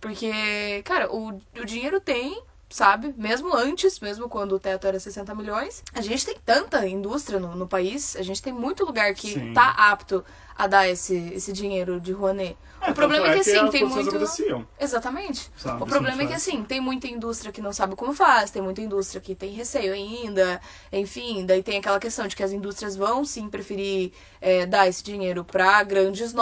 [0.00, 1.28] Porque, cara, o,
[1.60, 3.14] o dinheiro tem, sabe?
[3.16, 7.54] Mesmo antes, mesmo quando o teto era 60 milhões, a gente tem tanta indústria no,
[7.54, 9.52] no país, a gente tem muito lugar que Sim.
[9.52, 10.24] tá apto
[10.56, 12.56] a dar esse, esse dinheiro de Rouanet.
[12.80, 14.10] É, o problema é que, assim, as tem muito.
[14.78, 15.50] Exatamente.
[15.56, 15.82] sabe?
[15.82, 18.80] O problema é que, assim, tem muita indústria que não sabe como faz, tem muita
[18.80, 20.60] indústria que tem receio ainda,
[20.92, 25.02] enfim, daí tem aquela questão de que as indústrias vão sim preferir é, dar esse
[25.02, 26.34] dinheiro pra grandes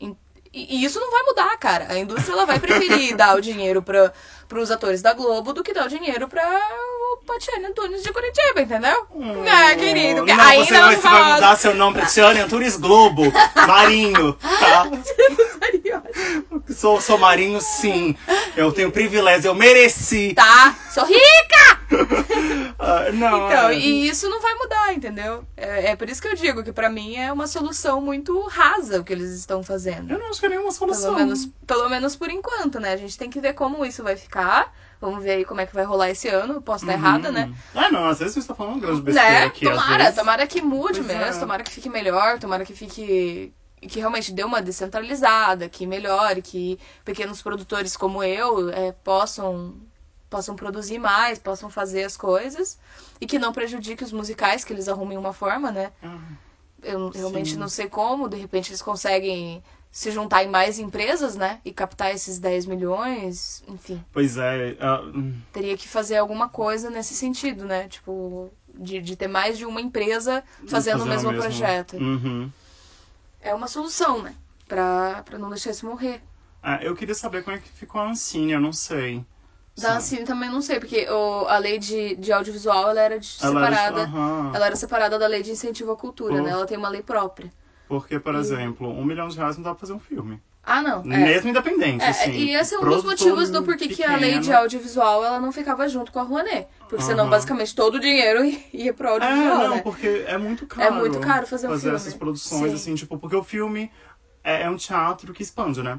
[0.00, 0.16] em-
[0.52, 1.92] E, e isso não vai mudar, cara.
[1.92, 4.12] A indústria ela vai preferir dar o dinheiro para
[4.54, 6.42] os atores da Globo do que dar o dinheiro pra
[7.26, 9.06] Patiane Antunes de Curitiba, entendeu?
[9.46, 10.22] é, querido.
[10.22, 10.26] Hum.
[10.26, 11.34] Não, ainda você, vai, você vai rola.
[11.34, 13.32] mudar seu nome pra Tiane Antunes Globo,
[13.66, 14.86] Marinho, tá?
[16.74, 18.16] Sou, sou Marinho, sim.
[18.56, 20.32] Eu tenho privilégio, eu mereci.
[20.34, 21.78] Tá, sou rica!
[22.80, 23.74] Ah, não, Então, é.
[23.74, 25.44] e isso não vai mudar, entendeu?
[25.56, 29.00] É, é por isso que eu digo que pra mim é uma solução muito rasa
[29.00, 30.12] o que eles estão fazendo.
[30.12, 31.12] eu não acho que é nenhuma solução.
[31.14, 32.92] Pelo menos, pelo menos por enquanto, né?
[32.92, 34.72] A gente tem que ver como isso vai ficar.
[35.00, 36.54] Vamos ver aí como é que vai rolar esse ano.
[36.54, 37.52] Eu Posso estar errada, né?
[37.74, 39.44] Ah, não, às vezes você tá falando uma grande besteira Né?
[39.46, 39.64] aqui.
[39.64, 41.40] Tomara, tomara que mude Pois mesmo, é.
[41.40, 43.52] tomara que fique melhor, tomara que fique.
[43.80, 49.76] que realmente dê uma descentralizada, que melhore, que pequenos produtores como eu é, possam
[50.28, 52.78] possam produzir mais, possam fazer as coisas
[53.20, 55.90] e que não prejudique os musicais, que eles arrumem uma forma, né?
[56.02, 56.18] Ah,
[56.82, 57.58] Eu realmente Sim.
[57.58, 61.60] não sei como, de repente eles conseguem se juntar em mais empresas, né?
[61.64, 64.04] E captar esses 10 milhões, enfim.
[64.12, 64.76] Pois é.
[65.14, 67.88] hum, Teria que fazer alguma coisa nesse sentido, né?
[67.88, 71.96] Tipo, de, de ter mais de uma empresa fazendo o mesmo, projeto.
[71.96, 72.50] Uhum.
[73.40, 74.34] É uma solução, né?
[74.68, 76.22] Pra, pra não deixar isso morrer.
[76.62, 79.24] Ah, eu queria saber como é que ficou a Ancine, eu não sei.
[79.80, 83.36] Da Ancine também não sei, porque o, a lei de, de audiovisual ela era de-
[83.40, 84.02] Ela era- separada.
[84.02, 84.52] aham.
[84.54, 86.42] Ela era separada da lei de incentivo à cultura, Oh.
[86.42, 86.50] né?
[86.50, 87.50] Ela tem uma lei própria.
[87.88, 90.42] Porque, por exemplo, um milhão de reais não dá pra fazer um filme.
[90.62, 91.00] Ah, não.
[91.00, 91.16] É.
[91.16, 92.30] Mesmo independente, É, assim.
[92.32, 94.58] e esse é um dos motivos do porquê que a lei de pequeno.
[94.58, 96.66] audiovisual ela não ficava junto com a Rouanet.
[96.86, 97.30] Porque senão, Aham.
[97.30, 98.40] basicamente, todo o dinheiro
[98.74, 99.80] ia pro É, audiovisual, não, né?
[99.80, 100.96] porque é muito caro.
[100.96, 101.96] muito caro fazer um filme.
[101.96, 102.74] essas produções, Sim.
[102.74, 103.90] assim, tipo, porque o filme
[104.44, 105.98] é, é um teatro que expande, né?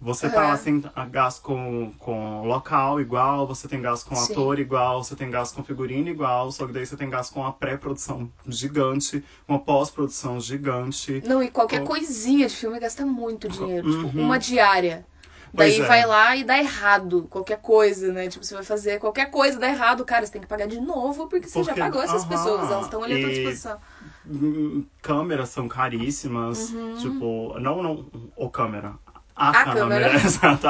[0.00, 0.48] Você tá Aham.
[0.50, 4.32] lá, tem gasto com, com local igual, você tem gasto com Sim.
[4.32, 7.40] ator igual, você tem gasto com figurino igual, só que daí você tem gasto com
[7.40, 11.22] uma pré-produção gigante, uma pós-produção gigante.
[11.26, 13.90] Não, e qualquer Com- coisinha de filme gasta muito dinheiro.
[13.90, 14.24] Tipo, Uhum.
[14.26, 15.06] uma diária.
[15.54, 15.84] Daí é.
[15.86, 17.28] vai lá e dá errado.
[17.30, 18.28] Qualquer coisa, né?
[18.28, 21.28] Tipo, você vai fazer qualquer coisa, dá errado, cara, você tem que pagar de novo,
[21.28, 22.28] porque você já Porque- pagou essas aham.
[22.30, 23.78] pessoas, elas estão ali à tua disposição.
[24.26, 26.96] Hum, Câmeras são caríssimas, Uhum.
[26.96, 28.94] tipo, não, não, o câmera.
[29.36, 30.14] A, A câmera, câmera.
[30.24, 30.66] exato.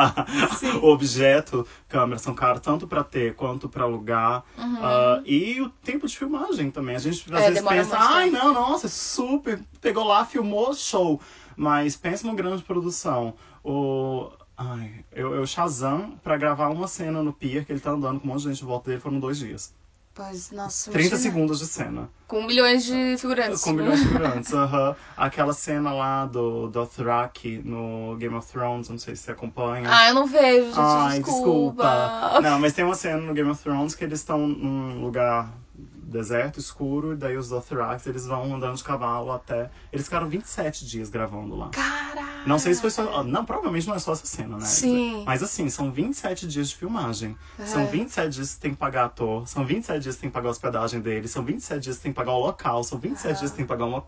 [0.83, 4.43] O objeto, câmera, são caros tanto pra ter quanto pra alugar.
[4.57, 6.97] Ah, e o tempo de filmagem também.
[6.97, 7.37] A gente às Uhum.
[7.37, 11.21] É, vezes pensa, ai tempo." não, nossa, super, pegou lá, filmou, show.
[11.57, 13.35] Mas pensa numa grande produção.
[13.63, 14.31] O.
[14.57, 18.29] Ai, eu, eu Shazam, pra gravar uma cena no pier, que ele tá andando com
[18.29, 19.75] um monte de gente em volta dele, foram dois dias.
[20.15, 21.21] Pois, nossa, 30 imagina.
[21.21, 22.09] segundos de cena.
[22.29, 23.63] Com milhões de figurantes.
[23.63, 24.95] Com milhões de figurantes, aham.
[25.17, 29.89] Aquela cena lá do Dothraki no Game of Thrones, não sei se você acompanha.
[29.93, 32.41] Ah, eu não vejo, gente, Ai, desculpa.
[32.41, 36.61] Não, mas tem uma cena no Game of Thrones que eles estão num lugar deserto,
[36.61, 39.69] escuro, e daí os Dothraki, eles vão andando de cavalo até...
[39.93, 41.71] Eles ficaram 27 dias gravando lá.
[41.71, 42.34] Caraca.
[42.47, 43.23] Não sei se foi só...
[43.23, 44.65] Não, provavelmente não é só essa cena, né?
[44.65, 45.25] Sim.
[45.25, 47.37] Mas assim, são 27 dias de filmagem.
[47.65, 47.87] São É.
[47.87, 49.49] 27 dias que você tem que pagar ator.
[49.49, 51.27] São 27 dias que tem que pagar a hospedagem dele.
[51.27, 52.85] São 27 dias que tem que pagar o local.
[52.85, 54.05] São 27 dias que tem que pagar uma,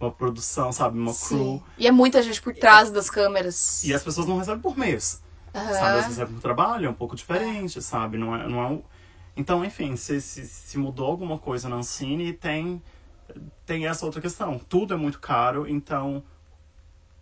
[0.00, 0.98] uma produção, sabe?
[0.98, 1.28] Uma Sim.
[1.36, 1.62] crew.
[1.78, 3.84] E é muita gente por trás das câmeras.
[3.84, 5.22] E as pessoas não recebem por mês.
[5.54, 5.72] Aham.
[5.72, 5.98] Sabe?
[5.98, 8.18] Às vezes é por trabalho, é um pouco diferente, sabe?
[8.18, 8.82] Não é, não é um...
[9.36, 12.82] Então, enfim, se, se, se mudou alguma coisa na Ancine, tem,
[13.66, 14.58] tem essa outra questão.
[14.58, 16.24] Tudo é muito caro, então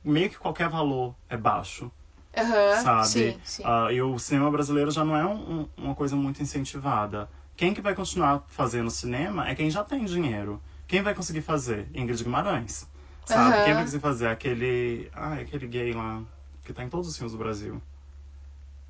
[0.05, 1.91] meio que qualquer valor é baixo,
[2.37, 3.07] Aham, sabe?
[3.09, 3.63] Sim, sim.
[3.65, 7.29] Ah, e o cinema brasileiro já não é um- um- uma coisa muito incentivada.
[7.57, 10.61] Quem que vai continuar fazendo cinema é quem já tem dinheiro.
[10.87, 11.89] Quem vai conseguir fazer?
[11.95, 12.87] Ingrid Guimarães.
[13.25, 13.55] Sabe?
[13.55, 13.65] Aham.
[13.65, 14.27] Quem vai conseguir fazer?
[14.29, 15.09] Aquele.
[15.15, 16.21] Ah, aquele gay lá.
[16.65, 17.81] Que tá em todos os filmes do Brasil.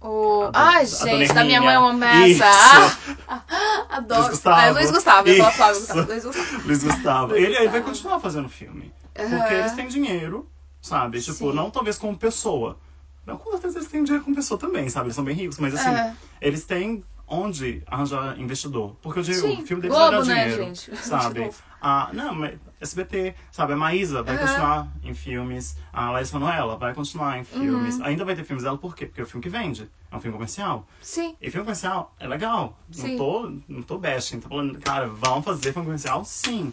[0.01, 0.43] O...
[0.45, 2.27] A do- Ai, a gente, da minha mãe é uma.
[2.27, 2.43] Isso.
[2.45, 3.43] Ah,
[3.91, 4.21] adoro.
[4.21, 4.57] Luiz Gustavo.
[4.57, 6.01] Ah, é Luiz Gustavo, eu Flávio Gustavo.
[6.09, 6.67] Luiz Gustavo.
[6.67, 7.35] Luiz Gustavo.
[7.37, 8.93] Ele, ele vai continuar fazendo filme.
[9.19, 9.29] Aham.
[9.39, 10.49] Porque eles têm dinheiro,
[10.85, 11.21] sabe?
[11.21, 11.53] Tipo, Sim.
[11.55, 12.79] não talvez como pessoa.
[13.25, 15.07] Não, com certeza eles têm dinheiro como pessoa também, sabe?
[15.07, 16.15] Eles são bem ricos, mas assim, É.
[16.43, 18.97] eles têm onde arranjar investidor.
[19.01, 20.95] Porque o, dinhe- Sim, o filme deles Globo, vai dar né, dinheiro, gente?
[21.03, 21.51] Sabe?
[21.81, 23.73] Ah, não, mas SBT, sabe?
[23.73, 24.47] A Maísa vai Aham.
[24.47, 25.77] continuar em filmes.
[25.93, 27.97] A Larissa Manoela vai continuar em filmes.
[27.97, 28.05] Uhum.
[28.05, 29.07] Ainda vai ter filmes dela, por quê?
[29.07, 29.91] Porque é o filme que vende.
[30.11, 30.87] É um filme comercial.
[31.01, 31.35] Sim.
[31.41, 32.79] E filme comercial é legal.
[32.91, 33.11] Sim.
[33.11, 34.41] Não tô, não tô bashing.
[34.41, 36.25] Tô falando, cara, vão fazer filme comercial?
[36.27, 36.73] Sim.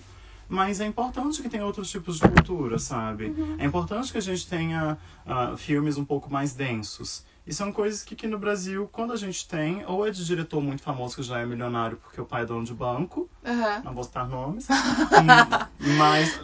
[0.51, 3.27] Mas é importante que tenha outros tipos de cultura, sabe?
[3.27, 3.55] Uhum.
[3.57, 7.23] É importante que a gente tenha ah, filmes um pouco mais densos.
[7.47, 10.59] E são coisas que aqui no Brasil, quando a gente tem, ou é de diretor
[10.61, 13.81] muito famoso que já é milionário porque o pai é dono de banco, Aham.
[13.85, 16.37] não vou citar nomes, Hum, mas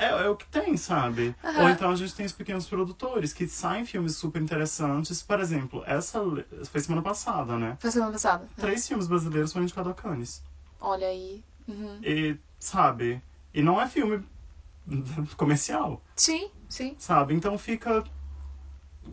[0.00, 1.32] é, é o que tem, sabe?
[1.60, 5.22] Ou então a gente tem os pequenos produtores que saem filmes super interessantes.
[5.22, 6.20] Por exemplo, essa
[6.64, 7.76] foi semana passada, né?
[7.78, 8.48] Foi semana passada.
[8.56, 10.42] Três filmes brasileiros foram indicados a Cannes.
[10.80, 11.44] Olha aí.
[11.68, 12.00] Uhum.
[12.02, 13.22] E, sabe?
[13.52, 14.24] E não é filme
[15.36, 16.96] comercial, Sim, sim.
[16.98, 17.34] sabe?
[17.34, 18.04] Então fica.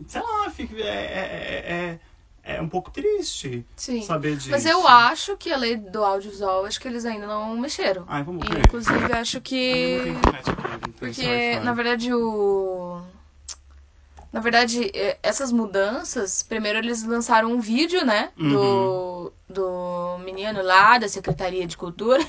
[0.06, 1.98] Sei lá, fica, é, é,
[2.44, 4.02] é, é um pouco triste Sim.
[4.02, 4.50] saber disso.
[4.50, 8.04] Mas eu acho que a lei do audiovisual, acho que eles ainda não mexeram.
[8.08, 8.62] Ai, vamos E, ver.
[8.66, 9.90] inclusive, acho Ah, que.
[9.90, 13.00] não tem internet aqui, não tem Porque, na verdade, o.
[14.36, 18.28] Na verdade, essas mudanças, primeiro eles lançaram um vídeo, né?
[18.38, 18.50] Uhum.
[18.50, 22.22] Do, do menino lá da Secretaria de Cultura,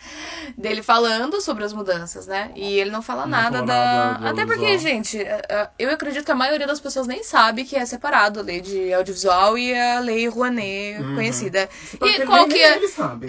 [0.58, 2.50] dele falando sobre as mudanças, né?
[2.54, 4.18] E ele não fala Não nada da.
[4.20, 5.16] nada Até porque, gente,
[5.78, 8.92] eu acredito que a maioria das pessoas nem sabe que é separado a lei de
[8.92, 11.14] audiovisual e a lei Rouanet Uhum.
[11.14, 11.66] conhecida.
[11.98, 12.78] Porque E qual que é.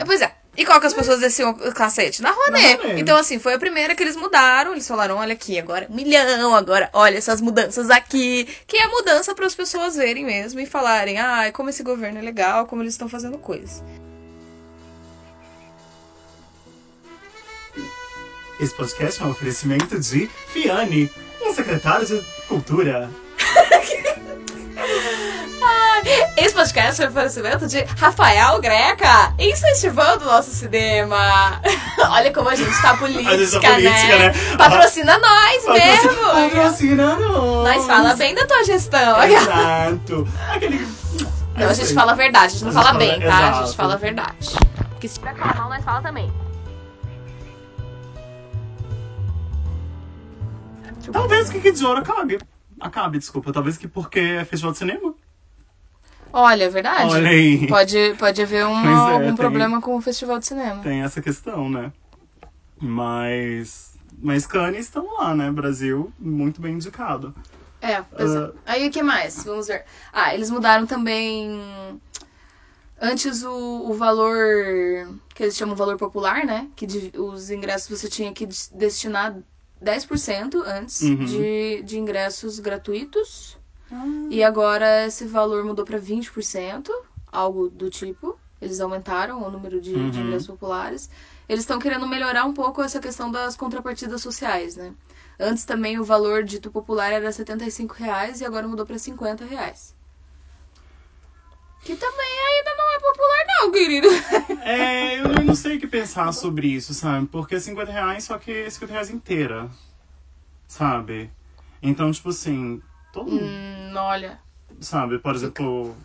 [0.06, 0.35] Pois é.
[0.58, 2.22] E qual que as pessoas desciam o cacete?
[2.22, 2.78] Na Rouanet.
[2.78, 3.02] Na Rouanet.
[3.02, 4.72] Então, assim, foi a primeira que eles mudaram.
[4.72, 8.48] Eles falaram, olha aqui, agora um milhão, agora olha essas mudanças aqui.
[8.66, 12.20] Que é a mudança para as pessoas verem mesmo e falarem, ah, como esse governo
[12.20, 13.84] é legal, como eles estão fazendo coisas.
[18.60, 21.12] Esse podcast é um oferecimento de Fiane.
[21.42, 23.10] um secretário de cultura.
[26.38, 31.60] Esse podcast foi um oferecimento de Rafael Greca, incentivando o nosso cinema.
[32.12, 34.28] Olha como a gente tá política, A gente tá política, né?
[34.30, 34.56] né?
[34.58, 36.22] Patrocina nós mesmo.
[36.32, 37.64] Patrocina nós.
[37.76, 39.18] Nós fala bem da tua gestão.
[39.26, 40.28] Exato.
[40.54, 40.88] Aquele...
[41.56, 43.50] Não, a gente fala a verdade, a gente não A gente fala fala- bem, tá?
[43.50, 44.50] A gente fala a verdade.
[44.90, 46.32] Porque se tiver falar mal, nós fala também.
[51.12, 52.40] Talvez o que de ouro acabe.
[52.80, 53.52] Acabe, desculpa.
[53.54, 55.14] Talvez que porque é festival de cinema.
[56.38, 57.14] Olha, é verdade.
[57.14, 57.66] Olha aí.
[57.68, 60.84] Pode, pode haver um, Pois é, algum tem- problema com o festival de cinema.
[60.84, 61.94] Tem essa questão, né?
[62.82, 63.94] Mas.
[64.22, 65.50] Mas Cannes estão lá, né?
[65.52, 67.34] Brasil, muito bem indicado.
[67.82, 67.96] É.
[67.98, 68.52] Ah.
[68.66, 69.44] Aí o que mais?
[69.44, 69.86] Vamos ver.
[70.12, 71.58] Ah, eles mudaram também.
[73.00, 74.36] Antes o, o valor.
[75.34, 76.68] que eles chamam valor popular, né?
[76.76, 79.36] Que de- os ingressos você tinha que des- destinar
[79.82, 81.26] 10% antes Uhum.
[81.26, 83.58] de, de ingressos gratuitos.
[84.30, 86.92] E agora esse valor mudou para 20%,
[87.32, 88.40] algo do tipo.
[88.62, 90.22] Eles aumentaram o número de, de Uhum.
[90.22, 91.10] ingressos populares.
[91.48, 94.96] Eles estão querendo melhorar um pouco essa questão das contrapartidas sociais, né?
[95.40, 99.96] Antes também o valor dito popular era 75 reais e agora mudou para 50 reais.
[101.84, 104.08] Que também ainda não é popular não, querido.
[104.58, 107.28] É, eu não sei o que pensar sobre isso, sabe?
[107.28, 109.70] Porque 50 reais, só que 50 reais inteira.
[110.68, 111.32] Sabe?
[111.82, 112.84] Então, tipo assim,
[113.16, 113.44] todo mundo.
[113.44, 114.40] hum, olha.
[114.82, 115.18] Sabe?
[115.20, 115.96] Por exemplo.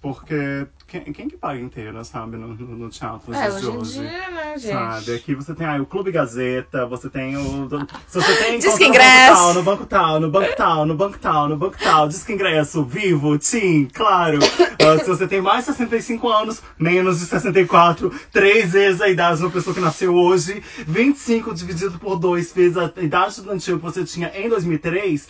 [0.00, 0.66] Porque.
[0.86, 2.36] Quem, quem que paga inteira, sabe?
[2.36, 4.72] No, no, teatro nos É, de hoje em dia, né, gente?
[4.72, 5.14] Sabe?
[5.14, 7.68] Aqui você tem aí o Clube Gazeta, você tem o.
[8.06, 9.54] Se você tem Disque ingresso.
[9.54, 13.36] No banco tal, no banco tal, no banco tal, no banco tal, disque ingresso, vivo,
[13.38, 14.38] Tim, claro.
[14.78, 19.38] Ah, se você tem mais de 65 anos, menos de 64, três vezes a idade
[19.38, 23.84] de uma pessoa que nasceu hoje, 25 dividido por dois vezes a idade estudantil que
[23.84, 25.28] você tinha em 2003,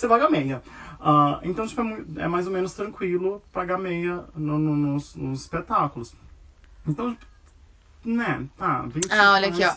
[0.00, 0.62] você paga meia.
[1.00, 5.42] Ah, então, tipo, é, é mais ou menos tranquilo pagar meia no- no- nos, nos
[5.42, 6.14] espetáculos.
[6.86, 7.16] Então,
[8.04, 9.74] né, tá, 25 Ah, olha aqui, ó.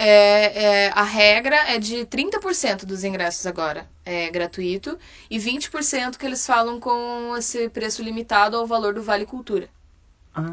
[0.00, 3.88] É, é, a regra é de 30% dos ingressos agora.
[4.04, 4.98] É gratuito.
[5.28, 9.68] E 20% que eles falam com esse preço limitado ao valor do Vale Cultura.
[10.34, 10.44] Ah,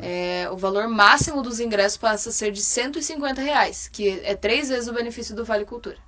[0.00, 4.68] É, o valor máximo dos ingressos passa a ser de 150 reais, que é três
[4.68, 5.98] vezes o benefício do Vale Cultura.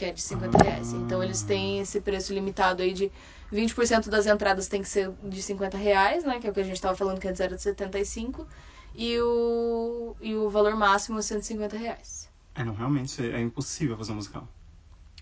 [0.00, 0.94] Que é de 50 reais.
[0.94, 3.12] Então eles têm esse preço limitado aí de
[3.52, 6.40] 20% das entradas tem que ser de 50 reais, né?
[6.40, 8.46] Que é o que a gente estava falando que antes era de 75.
[8.94, 12.30] E o, e o valor máximo é 150 reais.
[12.54, 14.48] é, não, realmente é impossível fazer um musical.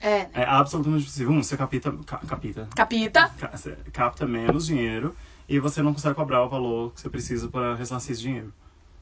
[0.00, 0.30] É, né?
[0.32, 1.32] É absolutamente impossível.
[1.32, 3.32] Um, você capita, ca- capita, Capita.
[3.36, 5.12] ca- você capta menos dinheiro
[5.48, 8.54] e você não consegue cobrar o valor que você precisa para ressarcir esse dinheiro.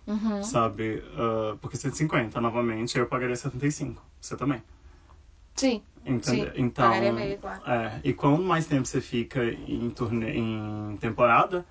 [0.07, 0.43] Uhum.
[0.43, 1.05] Sabe?
[1.19, 4.03] Ah, porque 150, novamente, eu pagaria 75.
[4.23, 4.63] Você também.
[5.57, 5.83] Sim.
[6.05, 6.25] Entende?
[6.25, 7.61] Sim, Então, pagaria meio, claro.
[7.67, 11.67] é, e quanto mais tempo você fica em, turnê, em temporada,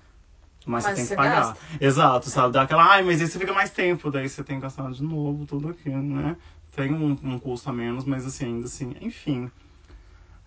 [0.66, 1.52] mais você tem que pagar.
[1.54, 1.58] gasta.
[1.80, 2.52] Exato, sabe?
[2.52, 5.02] Dá aquela, ai, mas aí você fica mais tempo, daí você tem que gastar de
[5.02, 6.36] novo tudo aquilo, né?
[6.74, 9.50] Tem um, um custo a menos, mas assim, ainda assim, enfim.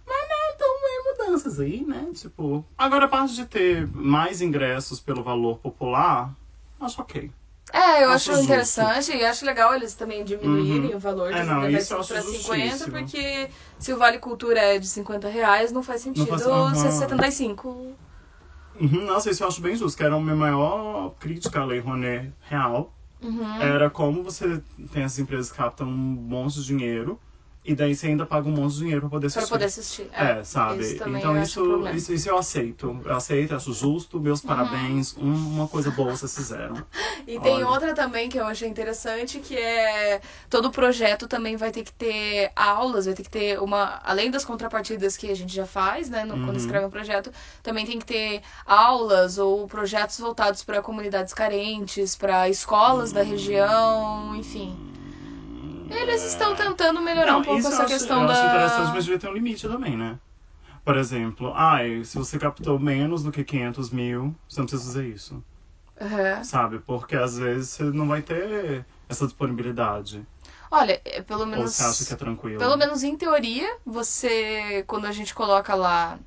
[0.06, 2.12] Mas né, então é mudanças aí, né?
[2.13, 6.32] Tipo, agora a parte de ter mais ingressos pelo valor popular,
[6.80, 7.32] acho ok.
[7.71, 8.43] É, eu Acho acho, justo.
[8.43, 10.95] interessante e acho legal eles também diminuírem Uhum.
[10.95, 11.62] o valor É, dos não,
[11.99, 12.91] acho para 50, justíssimo.
[12.91, 16.75] porque se o Vale Cultura é de 50 reais, não faz sentido faz- aham.
[16.75, 17.95] ser 75.
[18.79, 21.79] Uhum, nossa, isso eu acho bem justo, que era a minha maior crítica à Lei
[21.79, 22.93] Rouanet real.
[23.21, 23.62] Uhum.
[23.62, 27.19] Era como você tem essas empresas que captam um monte de dinheiro
[27.63, 29.52] e daí você ainda paga um monte de dinheiro pra poder Para assistir.
[29.54, 30.10] poder assistir.
[30.13, 30.82] É, sabe?
[30.82, 33.00] Isso então isso, um isso, isso eu aceito.
[33.06, 35.15] Eu aceito, acho justo, meus parabéns.
[35.17, 36.84] Um- uma coisa boa vocês fizeram.
[37.28, 37.67] E tem Olha.
[37.67, 42.52] outra também que eu achei interessante, que é todo projeto também vai ter que ter
[42.56, 44.00] aulas, vai ter que ter uma.
[44.04, 46.24] Além das contrapartidas que a gente já faz, né?
[46.24, 46.56] no- Quando Uhum.
[46.56, 52.48] escreve um projeto, também tem que ter aulas ou projetos voltados para comunidades carentes, para
[52.50, 54.80] escolas da região, enfim.
[55.89, 58.34] Eles estão tentando melhorar um pouco essa questão da.
[58.34, 60.19] interessante, mas devia ter um limite também, né?
[60.84, 65.08] Por exemplo, ai, se você captou menos do que 500 mil, você não precisa fazer
[65.08, 65.43] isso.
[66.02, 66.43] Aham.
[66.43, 66.80] Sabe?
[66.80, 70.25] Porque às vezes você não vai ter essa disponibilidade.
[70.71, 71.71] Olha, é, pelo Ou menos.
[71.71, 72.60] você acha que é tranquilo?
[72.60, 76.17] Pelo menos em teoria, você, quando a gente coloca lá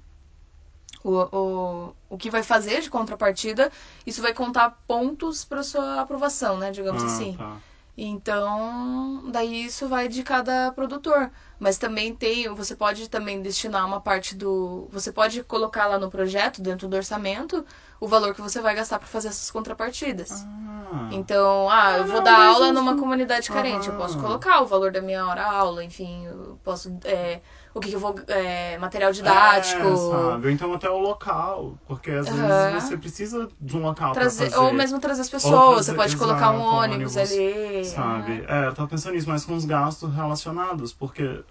[1.05, 3.71] o, o, o que vai fazer de contrapartida,
[4.07, 6.71] isso vai contar pontos para sua aprovação, né?
[6.71, 7.37] Digamos Ah, assim.
[7.37, 7.57] tá.
[7.97, 11.31] Então, daí isso vai de cada produtor.
[11.59, 14.89] Mas também tem, você pode também destinar uma parte do.
[14.91, 17.65] Você pode colocar lá no projeto, dentro do orçamento,
[18.01, 20.49] o valor que você vai gastar para fazer essas contrapartidas.
[20.75, 21.09] Ah.
[21.09, 23.89] Então, ah, eu Ah, vou não, dar aula numa comunidade carente.
[23.89, 24.19] Eu posso Aham.
[24.19, 26.27] colocar o valor da minha hora aula, enfim,
[26.63, 26.99] posso.
[27.05, 27.41] é,
[27.75, 28.15] o que, que eu vou.
[28.29, 29.97] é, material É, didático.
[29.97, 30.47] sabe?
[30.47, 31.79] Ou então até o local.
[31.87, 32.71] Porque às Aham.
[32.71, 34.67] vezes você precisa de um local Trazer, pra fazer.
[34.67, 37.85] ou mesmo trazer as pessoas, trazer- você pode colocar um exato, ônibus, ônibus, ali.
[37.85, 38.45] Sabe?
[38.49, 40.93] É, eu tava pensando nisso, mas com os gastos relacionados.
[40.93, 41.45] Porque,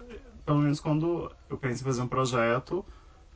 [0.44, 2.84] pelo menos quando eu penso em fazer um projeto,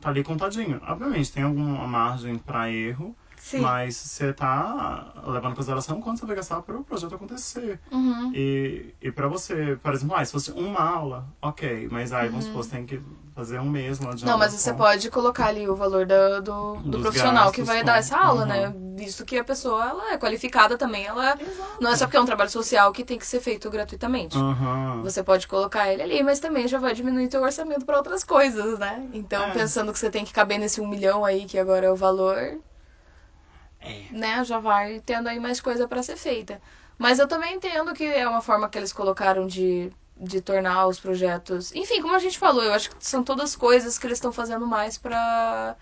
[0.01, 0.81] tá ali contadinho.
[0.87, 3.17] Obviamente, tem alguma margem pra erro.
[3.38, 3.61] Sim.
[3.61, 7.79] Mas você tá levando em consideração quanto você vai gastar para o projeto acontecer.
[7.92, 8.33] Uhum.
[8.35, 11.88] E, e para você, por exemplo, ah, se fosse uma aula, ok.
[11.90, 13.01] Mas aí, vamos supor, você tem que
[13.35, 14.27] fazer um mês lá de Uhum.
[14.27, 17.62] Não, aula mas você com- pode colocar ali o valor do, do Dos profissional que
[17.62, 18.46] vai com- dar essa aula, Uhum.
[18.49, 18.75] né?
[18.96, 21.83] Visto que a pessoa ela é qualificada também, ela Exato.
[21.83, 24.37] não é só porque é um trabalho social que tem que ser feito gratuitamente.
[25.03, 28.79] Você pode colocar ele ali, mas também já vai diminuir teu orçamento para outras coisas,
[28.79, 29.07] né?
[29.12, 29.51] Então, É.
[29.51, 32.59] pensando que você tem que caber nesse um milhão aí, que agora é o valor,
[33.87, 34.07] É.
[34.11, 34.44] né?
[34.44, 36.61] Já vai tendo aí mais coisa para ser feita.
[36.99, 40.99] Mas eu também entendo que é uma forma que eles colocaram de, de tornar os
[40.99, 41.75] projetos.
[41.75, 44.66] Enfim, como a gente falou, eu acho que são todas coisas que eles estão fazendo
[44.66, 45.77] mais pra.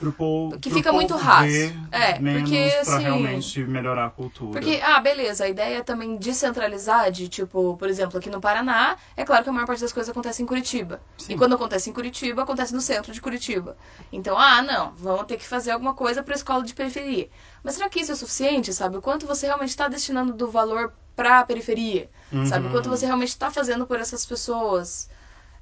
[0.00, 1.46] Pro povo, Que pro fica muito povo raso.
[1.46, 4.60] ver É, porque, pra assim, realmente melhorar a cultura.
[4.60, 8.96] Porque, ah, beleza, a ideia é também descentralizar, de tipo, por exemplo, aqui no Paraná,
[9.16, 11.00] é claro que a maior parte das coisas acontece em Curitiba.
[11.18, 11.34] Sim.
[11.34, 13.76] E quando acontece em Curitiba, acontece no centro de Curitiba.
[14.10, 17.28] Então, ah, não, vamos ter que fazer alguma coisa pra escola de periferia.
[17.62, 18.96] Mas será que isso é suficiente, sabe?
[18.96, 22.10] O quanto você realmente está destinando do valor pra periferia?
[22.42, 22.66] Sabe?
[22.66, 22.70] O Uhum.
[22.70, 25.08] quanto você realmente está fazendo por essas pessoas?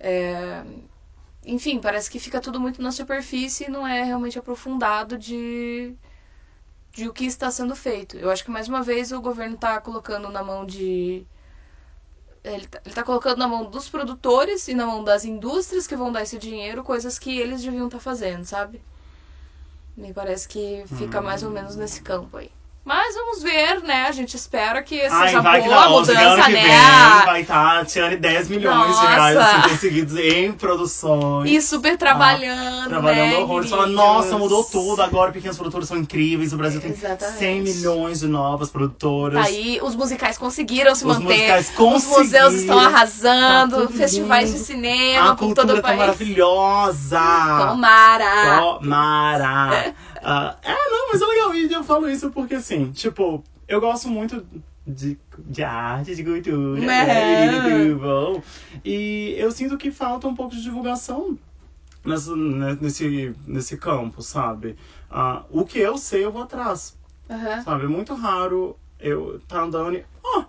[0.00, 0.62] É,
[1.48, 5.96] Enfim, parece que fica tudo muito na superfície e não é realmente aprofundado de
[6.92, 8.16] de o que está sendo feito.
[8.18, 11.26] Eu acho que mais uma vez o governo está colocando na mão de
[12.44, 15.96] ele tá, ele tá colocando na mão dos produtores e na mão das indústrias que
[15.96, 18.82] vão dar esse dinheiro, coisas que eles deviam estar fazendo, sabe?
[19.96, 22.50] Me parece que fica mais ou menos nesse campo aí.
[22.88, 24.06] Mas vamos ver, né?
[24.08, 26.62] A gente espera que Ai, seja vai que boa a mudança, que né?
[26.62, 29.00] vem, vai estar tirando 10 milhões Nossa.
[29.02, 31.50] de reais assim, conseguidos em produções.
[31.50, 33.68] E super trabalhando, Ah, Trabalhando né, horrores.
[33.68, 35.02] Fala, nossa, mudou tudo.
[35.02, 36.54] Agora pequenos produtores são incríveis.
[36.54, 37.38] O Brasil tem Exatamente.
[37.38, 39.38] 100 milhões de novas produtoras.
[39.42, 41.34] Tá aí, os musicais conseguiram se Os manter.
[41.34, 42.22] musicais Os conseguiram.
[42.22, 43.86] museus estão arrasando.
[43.86, 44.58] Tá festivais lindo.
[44.60, 45.98] de cinema A por todo cultura o tá país.
[45.98, 47.20] maravilhosa.
[47.68, 48.78] Tomara!
[48.80, 49.94] Tomara!
[50.30, 51.54] Ah, é, não, mas é legal.
[51.54, 54.46] E eu falo isso porque, assim, tipo, eu gosto muito
[54.86, 57.60] de, de arte, de cultura, Né?
[57.62, 58.42] Tudo bom.
[58.84, 61.38] E eu sinto que falta um pouco de divulgação
[62.04, 64.76] nessa, né, nesse, nesse campo, sabe?
[65.10, 66.94] Ah, o que eu sei, eu vou atrás.
[67.30, 67.62] Aham.
[67.62, 67.84] Sabe?
[67.84, 70.04] É muito raro eu tá andando e.
[70.22, 70.44] Ó,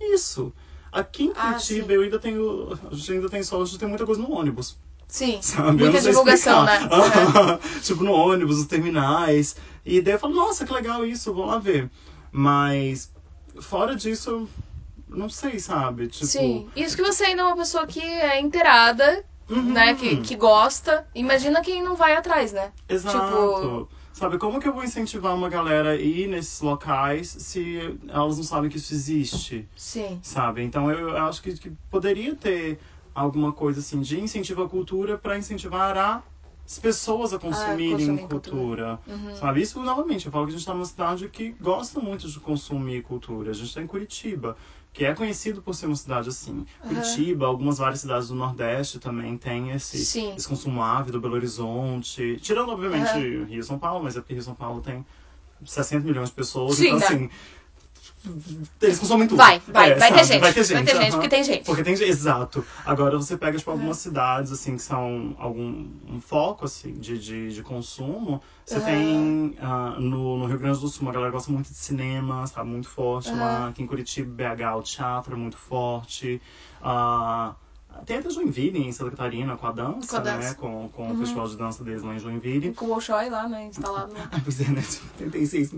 [0.00, 0.52] isso!
[0.92, 1.92] Aqui em Ah, Curitiba sim.
[1.92, 2.68] eu ainda tenho.
[2.88, 4.78] A gente ainda tem sorte de ter muita coisa no ônibus.
[5.14, 5.38] Sim.
[5.42, 5.84] Sabe?
[5.84, 6.74] Muita divulgação, né?
[6.80, 7.58] explicar.
[7.84, 9.54] tipo, no ônibus, nos terminais.
[9.86, 11.88] E daí eu falo, nossa, que legal isso, vou lá ver.
[12.32, 13.12] Mas,
[13.60, 14.48] fora disso,
[15.08, 16.08] não sei, sabe?
[16.08, 16.68] Tipo, Sim.
[16.74, 19.62] Isso que você ainda é uma pessoa que é inteirada, Uhum.
[19.72, 19.94] né?
[19.94, 21.06] Que, que gosta.
[21.14, 22.72] Imagina quem não vai atrás, né?
[22.88, 23.16] Exato.
[23.18, 28.36] Tipo- Sabe, como que eu vou incentivar uma galera a ir nesses locais se elas
[28.36, 29.68] não sabem que isso existe?
[29.76, 30.20] Sim.
[30.22, 30.62] sabe?
[30.62, 32.78] Então eu acho que, que poderia ter
[33.14, 36.22] alguma coisa assim de incentivo à cultura para incentivar a-
[36.66, 39.34] as pessoas a consumirem consumir cultura, Uhum.
[39.36, 39.60] sabe?
[39.60, 43.02] Isso novamente, eu falo que a gente tá numa cidade que gosta muito de consumir
[43.02, 43.50] cultura.
[43.50, 44.56] A gente tá em Curitiba,
[44.90, 46.64] que é conhecido por ser uma cidade assim.
[46.88, 50.32] Curitiba, algumas várias cidades do Nordeste também tem esse, Sim.
[50.34, 52.38] esse consumo ávido, Belo Horizonte.
[52.40, 55.04] Tirando, obviamente, Rio e São Paulo, mas é porque Rio e São Paulo tem
[55.66, 57.04] 60 milhões de pessoas, Sim, então né?
[57.06, 57.30] assim.
[58.80, 59.38] Eles consomem tudo.
[59.38, 60.40] Vai, vai, É, vai ter gente.
[60.40, 61.12] Vai ter gente, Vai ter gente, aham.
[61.12, 61.64] porque tem gente.
[61.64, 62.64] Porque tem, exato.
[62.84, 67.52] Agora você pega, tipo, algumas cidades, assim, que são algum um foco, assim, de, de,
[67.54, 68.40] de consumo.
[68.64, 68.84] Você Aham.
[68.84, 72.68] tem ah, no, no Rio Grande do Sul, uma galera gosta muito de cinema, sabe?
[72.70, 73.68] Muito forte lá.
[73.68, 76.40] Aqui em Curitiba, BH, o teatro é muito forte.
[76.82, 77.54] Ah,
[78.06, 80.36] tem até Joinville, em Santa Catarina, com a dança, Com a né?
[80.36, 80.48] dança.
[80.62, 80.88] Uhum.
[80.88, 82.74] Com, com o festival de dança deles lá em Joinville.
[82.74, 83.66] Com o Bolshoi lá, né?
[83.66, 84.28] Instalado lá.
[84.32, 84.82] Ah, pois é, né?
[84.82, 85.74] 76.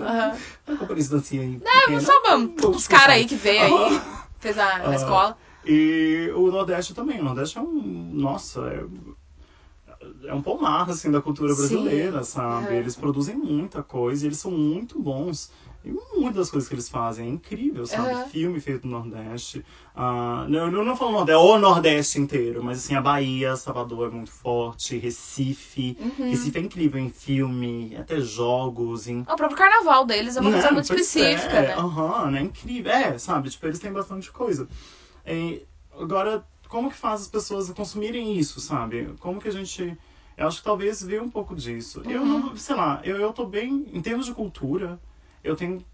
[0.00, 0.36] Aham.
[0.68, 1.58] Uma companhia de dancinha aí.
[1.58, 2.00] Pequena.
[2.00, 2.62] só vamos.
[2.64, 4.00] Os caras aí que veio aí,
[4.38, 4.94] fez a, Ah.
[4.94, 5.36] escola.
[5.64, 7.20] E o Nordeste também.
[7.20, 8.10] O Nordeste é um.
[8.12, 8.84] Nossa, é,
[10.28, 11.58] é um pomar, assim, da cultura Sim.
[11.58, 12.66] brasileira, sabe?
[12.68, 12.74] Aham.
[12.76, 15.50] Eles produzem muita coisa e eles são muito bons.
[15.86, 18.14] E muitas das coisas que eles fazem é incrível, sabe?
[18.14, 18.26] Aham.
[18.26, 19.64] Filme feito no Nordeste.
[19.94, 24.10] Ah, não, eu não falo Nordeste, o Nordeste inteiro, mas assim, a Bahia, Salvador é
[24.10, 25.96] muito forte, Recife.
[26.00, 26.30] Uhum.
[26.30, 30.72] Recife é incrível em filme, até jogos, em O próprio carnaval deles é uma coisa
[30.72, 31.74] muito Pois específica, é, né?
[31.74, 32.40] Aham, né?
[32.40, 32.90] Incrível.
[32.90, 33.48] É, sabe?
[33.48, 34.68] Tipo, eles têm bastante coisa.
[35.24, 35.62] E
[35.96, 39.14] agora, como que faz as pessoas consumirem isso, sabe?
[39.20, 39.96] Como que a gente.
[40.36, 42.02] Eu acho que talvez veja um pouco disso.
[42.04, 43.86] Eu não, sei lá, eu, eu tô bem.
[43.92, 45.00] Em termos de cultura,
[45.46, 45.84] eu tenho.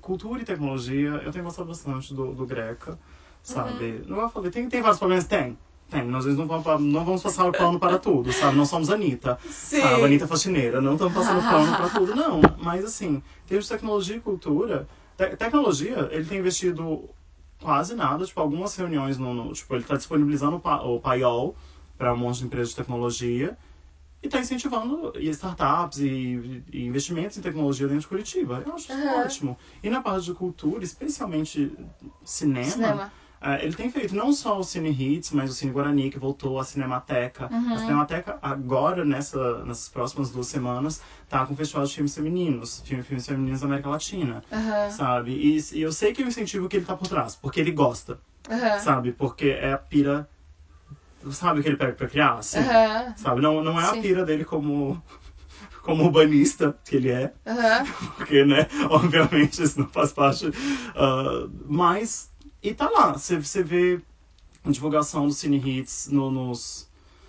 [0.00, 2.98] Cultura e tecnologia, eu tenho gostado bastante do, do Greca,
[3.42, 4.02] sabe?
[4.06, 5.26] Não eu falei, tem, tem vários problemas?
[5.26, 5.56] Tem.
[5.88, 8.56] Tem, nós não vamos, não vamos passar o pano para tudo, sabe?
[8.56, 9.38] Não somos Anitta.
[9.48, 9.80] Sim.
[9.80, 10.04] Sabe?
[10.04, 10.80] Anitta faxineira.
[10.80, 12.40] Não estamos passando pano para tudo, não.
[12.58, 17.08] Mas, assim, em termos de tecnologia e cultura, te- tecnologia, ele tem investido
[17.62, 19.32] quase nada, tipo, algumas reuniões no.
[19.32, 21.56] no- tipo, ele está disponibilizando o, pa, o Paiol
[21.96, 23.56] para um monte de empresas de tecnologia
[24.22, 28.62] e está incentivando e startups e, e investimentos em tecnologia dentro de Curitiba.
[28.66, 29.24] Eu acho isso Aham.
[29.24, 29.58] ótimo.
[29.82, 31.72] E na parte de cultura, especialmente
[32.24, 33.12] cinema, Cinema.
[33.40, 36.58] é, ele tem feito não só o Cine Hits, mas o Cine Guarani, que voltou,
[36.58, 37.48] a Cinemateca.
[37.52, 37.74] Uhum.
[37.74, 42.80] A Cinemateca, agora, nessa, nessas próximas duas semanas, tá com o Festival de Filmes Femininos,
[42.84, 44.90] filme, Filmes Femininos da América Latina, Aham.
[44.90, 45.32] sabe?
[45.32, 47.70] E, e eu sei que é o incentivo que ele tá por trás, porque ele
[47.70, 48.18] gosta,
[48.80, 49.12] sabe?
[49.12, 50.28] Porque é a pira,
[51.32, 52.58] sabe, que ele pega pra criar, assim,
[53.16, 53.40] sabe?
[53.40, 54.02] Não, não é a Sim.
[54.02, 55.02] pira dele como...
[55.82, 57.32] Como urbanista que ele é,
[58.16, 60.46] porque, né, obviamente isso não faz parte.
[60.96, 64.00] ah, mas, e tá lá, você você vê
[64.64, 66.85] a divulgação do Cine Hits no- nos,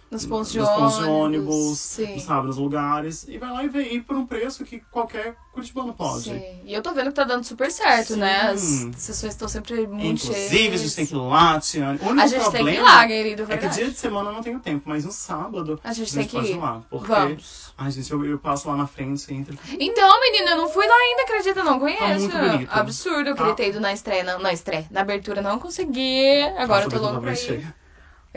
[0.09, 1.05] Nos pontos de nos ônibus.
[1.07, 2.19] ônibus, Sim.
[2.19, 5.93] sabe, nos lugares, e vai lá e vê e por um preço que qualquer curitibano
[5.93, 6.23] pode.
[6.29, 6.61] Sim.
[6.63, 8.19] E eu tô vendo que tá dando super certo, Sim.
[8.19, 8.41] né?
[8.51, 8.61] As
[8.95, 10.73] sessões estão sempre muito Inclusive, cheias.
[10.73, 11.99] a gente tem que ir lá, Tiane.
[12.01, 14.29] O único A gente tem que ir problema lá, querido, É que dia de semana
[14.29, 16.55] eu não tenho tempo, mas no sábado A gente tem que ir.
[16.57, 16.81] lá.
[16.89, 17.73] Porque, Vamos.
[17.77, 19.53] ai, gente, eu, eu passo lá na frente, você entra.
[19.77, 21.63] Então, menina, eu não fui lá ainda, acredita?
[21.65, 21.99] Não conheço.
[22.29, 22.69] Tá muito bonito.
[22.71, 23.55] Absurdo, eu queria Tá.
[23.55, 24.23] ter ido na estreia.
[24.23, 24.85] Não, na estreia.
[24.89, 26.41] Na abertura não consegui.
[26.57, 27.35] Agora eu tô louco pra ir.
[27.35, 27.75] cheia.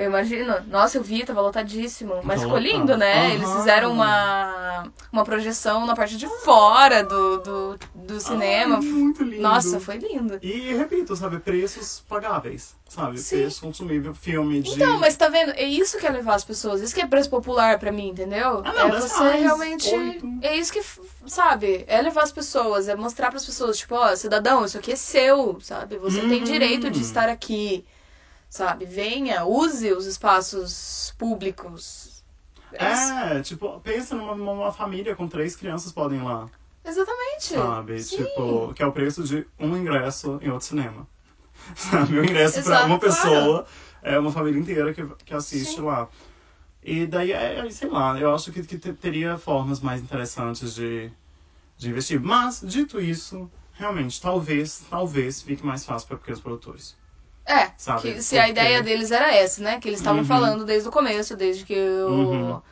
[0.00, 0.62] Eu imagino.
[0.68, 2.20] Nossa, eu vi, tava lotadíssimo.
[2.24, 3.34] Mas ficou lindo, né?
[3.34, 3.58] Eles Aham.
[3.58, 8.76] fizeram uma, uma projeção na parte de fora do, do, do cinema.
[8.76, 9.42] Ai, muito lindo.
[9.42, 10.38] Nossa, foi lindo.
[10.42, 13.18] E repito, sabe, preços pagáveis, sabe?
[13.18, 13.40] Sim.
[13.42, 14.70] Preço consumível, filme de.
[14.70, 15.50] Então, mas tá vendo?
[15.50, 16.80] É isso que é levar as pessoas.
[16.80, 18.62] Isso que é preço popular pra mim, entendeu?
[18.64, 19.94] Ah, não, é você reais, realmente.
[19.94, 20.26] oito.
[20.40, 20.80] É isso que,
[21.26, 21.84] sabe?
[21.86, 25.58] É levar as pessoas, é mostrar pras pessoas, tipo, ó, cidadão, isso aqui é seu,
[25.60, 25.98] sabe?
[25.98, 26.44] Você tem Uhum.
[26.44, 27.84] direito de estar aqui,
[28.50, 28.84] sabe?
[28.84, 32.22] Venha, use os espaços públicos.
[32.72, 36.48] É, tipo, pensa numa, numa família com três crianças podem ir lá,
[36.84, 37.44] Exatamente.
[37.44, 38.02] sabe?
[38.02, 38.16] Sim.
[38.16, 41.08] Tipo, que é o preço de um ingresso em outro cinema.
[41.76, 42.18] Sabe?
[42.18, 43.00] O ingresso Exato, uma claro.
[43.00, 43.66] pessoa
[44.02, 45.82] é uma família inteira que, que assiste Sim.
[45.82, 46.08] lá.
[46.82, 50.74] E daí, é, é, sei lá, eu acho que, que te- teria formas mais interessantes
[50.74, 51.10] de,
[51.78, 52.20] de investir.
[52.20, 56.96] Mas, dito isso, realmente, talvez, talvez fique mais fácil para pequenos produtores.
[57.46, 58.02] É, Sabe?
[58.02, 59.80] que se a ideia deles era essa, né?
[59.80, 60.26] Que eles estavam Uhum.
[60.26, 62.62] falando desde o começo, desde que o, Uhum.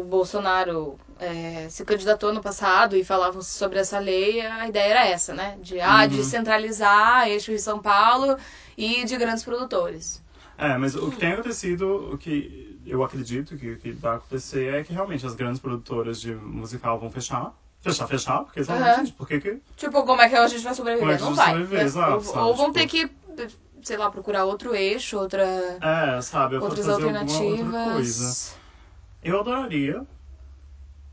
[0.00, 5.06] o Bolsonaro é, se candidatou no passado e falavam sobre essa lei, a ideia era
[5.06, 5.56] essa, né?
[5.62, 6.08] De ah, Uhum.
[6.08, 8.36] descentralizar eixo em São Paulo
[8.76, 10.22] e de grandes produtores.
[10.58, 14.82] É, mas o que tem acontecido, o que eu acredito que, que vai acontecer é
[14.84, 17.54] que realmente as grandes produtoras de musical vão fechar.
[17.82, 18.96] Fechar, fechar, porque Aham.
[18.96, 19.58] gente, por que que...
[19.74, 21.00] Tipo, como é que a gente vai sobreviver?
[21.00, 21.50] Como é que a Não gente vai.
[21.52, 22.38] sobreviver, exato, ou, sabe?
[22.46, 23.44] ou vão ter Tipo- que,
[23.82, 25.44] sei lá, procurar outro eixo, outra,
[25.80, 27.62] É, sabe, eu outras alternativas.
[27.62, 28.60] outra coisa.
[29.22, 30.06] Eu adoraria,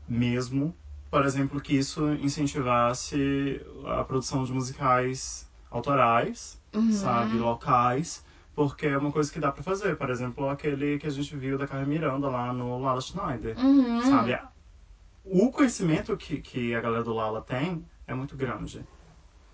[0.06, 0.74] mesmo,
[1.10, 6.90] por exemplo, que isso incentivasse a produção de musicais autorais, Uhum.
[6.92, 9.96] sabe, locais, porque é uma coisa que dá pra fazer.
[9.96, 14.00] Por exemplo, aquele que a gente viu da Carmen Miranda lá no Lala Schneider, Uhum.
[14.02, 14.38] sabe?
[15.24, 18.86] O conhecimento que, que a galera do Lala tem é muito grande,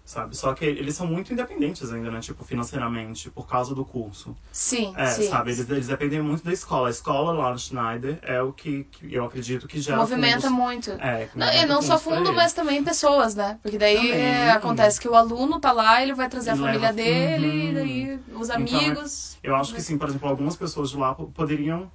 [0.05, 0.37] sabe?
[0.37, 2.21] Só que eles são muito independentes ainda, né?
[2.21, 4.37] Tipo, financeiramente, por causa do curso.
[4.53, 5.29] Sim, É, sim.
[5.29, 5.53] sabe?
[5.53, 6.89] Eles, eles dependem muito da escola.
[6.89, 10.51] A escola lá no Schneider é o que, que eu acredito que gera Movimenta fundos.
[10.59, 10.91] muito.
[10.93, 13.59] É, Não, e não só fundo, mas também pessoas, né?
[13.63, 14.51] Porque daí Também.
[14.51, 17.71] acontece que o aluno tá lá, ele vai trazer a família leva- dele, Uhum.
[17.71, 19.37] e daí os Então, amigos.
[19.43, 21.91] Eu acho que sim, por exemplo, algumas pessoas de lá po- poderiam,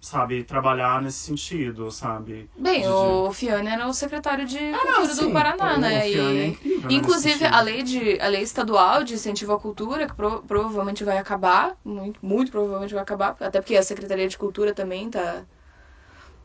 [0.00, 2.48] sabe, trabalhar nesse sentido, sabe?
[2.58, 6.00] Bem, De- o Fione era o secretário de Ah, Cultura sim, do Paraná, o né?
[6.10, 9.60] Fione é E, incrível nesse inclusive, a lei, de, a lei estadual de incentivo à
[9.60, 14.28] cultura, que pro- provavelmente vai acabar, muito, muito provavelmente vai acabar, até porque a Secretaria
[14.28, 15.44] de Cultura também tá.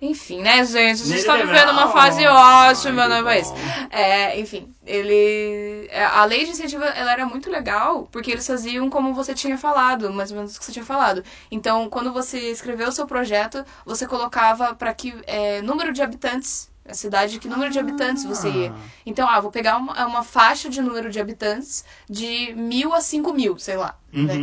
[0.06, 1.02] Enfim, né, gente?
[1.02, 3.24] A gente tá vivendo uma fase ótima no bom.
[3.24, 3.48] país.
[3.90, 5.88] É, enfim, ele.
[5.90, 9.58] é, A lei de incentivo ela era muito legal porque eles faziam como você tinha
[9.58, 11.24] falado, mais ou menos o que você tinha falado.
[11.50, 16.70] Então, quando você escreveu o seu projeto, você colocava para que é, número de habitantes,
[16.86, 18.74] a cidade, que número de habitantes você ia.
[18.76, 23.00] Ah, Então, ah, vou pegar uma, uma faixa de número de habitantes de mil a
[23.00, 23.98] cinco mil, sei lá.
[24.12, 24.34] Né?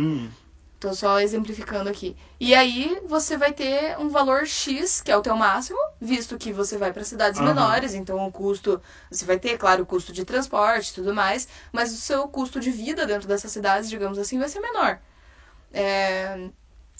[0.83, 0.89] Uhum.
[0.89, 2.15] Tô só exemplificando aqui.
[2.39, 6.51] E aí você vai ter um valor X, que é o teu máximo, visto que
[6.51, 7.53] você vai para cidades Aham.
[7.53, 11.47] menores, então o custo, você vai ter, claro, o custo de transporte e tudo mais,
[11.71, 14.99] mas o seu custo de vida dentro dessas cidades, digamos assim, vai ser menor.
[15.73, 16.49] É,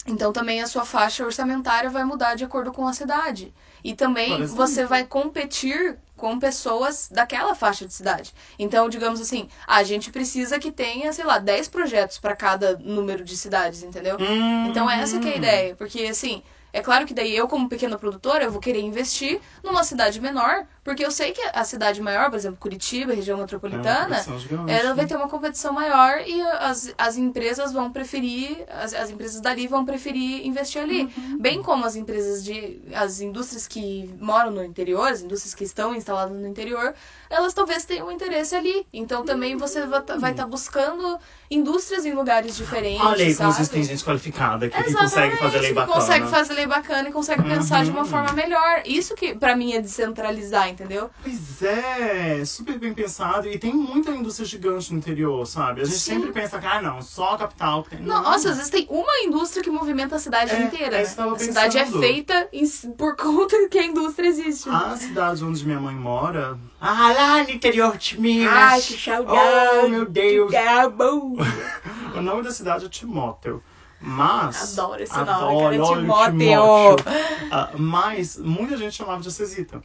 [0.06, 3.54] Então também a sua faixa orçamentária vai mudar de acordo com a cidade.
[3.84, 4.56] E também exemplo.
[4.56, 8.32] você vai competir com pessoas daquela faixa de cidade.
[8.58, 13.24] Então, digamos assim, a gente precisa que tenha, sei lá, 10 projetos para cada número
[13.24, 14.16] de cidades, entendeu?
[14.20, 14.66] Hum.
[14.68, 16.42] Então essa que é a ideia, porque assim,
[16.72, 20.66] é claro que daí eu como pequena produtora, eu vou querer investir numa cidade menor,
[20.84, 24.72] porque eu sei que a cidade maior, por exemplo, Curitiba, região É metropolitana, gigante.
[24.72, 29.40] ela vai ter uma competição maior e as, as empresas vão preferir, as, as empresas
[29.40, 31.02] dali vão preferir investir ali.
[31.16, 31.38] Uhum.
[31.38, 32.80] Bem como as empresas de.
[32.94, 36.94] as indústrias que moram no interior, as indústrias que estão instaladas no interior,
[37.30, 38.86] elas talvez tenham interesse ali.
[38.92, 41.18] Então também você vai estar buscando
[41.50, 43.04] indústrias em lugares diferentes.
[43.06, 43.68] Olha aí como sabe?
[43.68, 45.94] têm gente qualificada que, que consegue fazer lei que bacana.
[46.00, 48.06] consegue fazer lei bacana e consegue pensar de uma Uhum.
[48.06, 48.82] forma melhor.
[48.84, 51.10] Isso que pra mim é descentralizar, entendeu?
[51.22, 53.48] Pois é, super bem pensado.
[53.48, 55.82] E tem muita indústria gigante no interior, sabe?
[55.82, 56.14] A gente Sim.
[56.14, 58.00] sempre pensa que, ah, não, só a capital tem.
[58.00, 60.96] Não, Nossa, às vezes tem uma indústria que movimenta a cidade É, inteira.
[60.96, 61.32] é né?
[61.34, 62.66] A cidade é feita em-
[62.96, 64.68] por conta que a indústria existe.
[64.68, 66.58] A cidade onde minha mãe mora.
[66.80, 68.52] Ah, lá no interior de Minas.
[68.52, 69.84] Ai, que saudade.
[69.84, 70.52] Oh, meu Deus.
[72.14, 73.62] O nome da cidade é Timóteo.
[73.98, 74.76] Mas.
[74.78, 76.38] Adoro esse nome, adoro, cara, Timóteo.
[76.38, 77.04] Timóteo.
[77.50, 79.80] Ah, mas muita gente chamava de Acesita.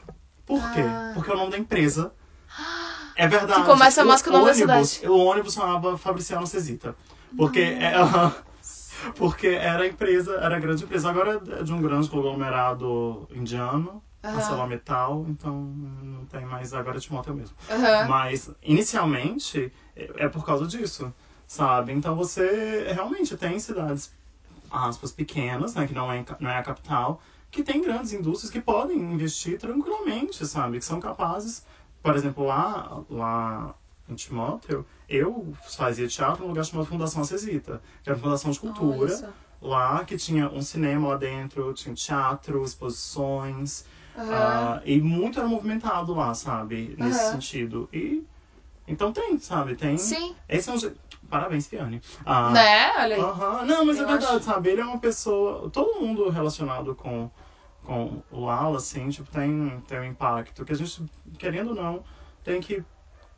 [0.48, 0.82] Por quê?
[0.82, 1.12] Ah.
[1.14, 2.14] Porque é o nome da empresa.
[3.16, 3.66] É verdade.
[3.66, 5.12] Começa mais que o nome da ônibus, cidade.
[5.12, 6.96] O ônibus chamava Fabriciano Acesita.
[7.36, 7.94] Porque, é,
[9.18, 11.10] porque era a empresa, era a grande empresa.
[11.10, 14.38] Agora é de um grande conglomerado indiano, Aham.
[14.38, 17.56] ArcelorMittal, então não tem mais, agora é Timóteo mesmo.
[17.70, 18.08] Aham.
[18.08, 21.14] Mas, inicialmente, é é por causa disso,
[21.46, 21.92] sabe?
[21.92, 24.14] Então você realmente tem cidades,
[24.72, 25.86] aspas, pequenas, né?
[25.88, 27.22] Que não é, não é a capital,
[27.52, 30.80] que tem grandes indústrias que podem investir tranquilamente, sabe?
[30.80, 31.66] Que são capazes,
[32.02, 33.76] por exemplo, lá, lá
[34.10, 38.60] em Timóteo, eu fazia teatro num lugar chamado Fundação Acesita, que era uma fundação de
[38.60, 39.30] cultura só.
[39.62, 43.86] lá, que tinha um cinema lá dentro, tinha teatro, exposições,
[44.18, 44.30] Aham.
[44.32, 46.96] ah, e muito era movimentado lá, sabe?
[46.98, 47.32] Nesse Aham.
[47.34, 47.90] sentido.
[47.92, 48.26] E
[48.88, 49.76] então tem, sabe?
[49.76, 49.98] Tem.
[49.98, 50.36] Sim.
[50.48, 50.78] Esse é um.
[51.30, 52.02] Parabéns, Fiane.
[52.26, 52.94] Ah, Né?
[53.00, 53.22] Olha aí.
[53.22, 53.66] aham.
[53.66, 54.44] Não, mas é Eu verdade, acho.
[54.46, 54.70] sabe?
[54.70, 55.70] Ele é uma pessoa.
[55.70, 57.30] Todo mundo relacionado com,
[57.88, 61.06] com o Lala, assim, tipo, tem, tem um impacto que a gente,
[61.40, 62.06] querendo ou não,
[62.44, 62.84] tem que,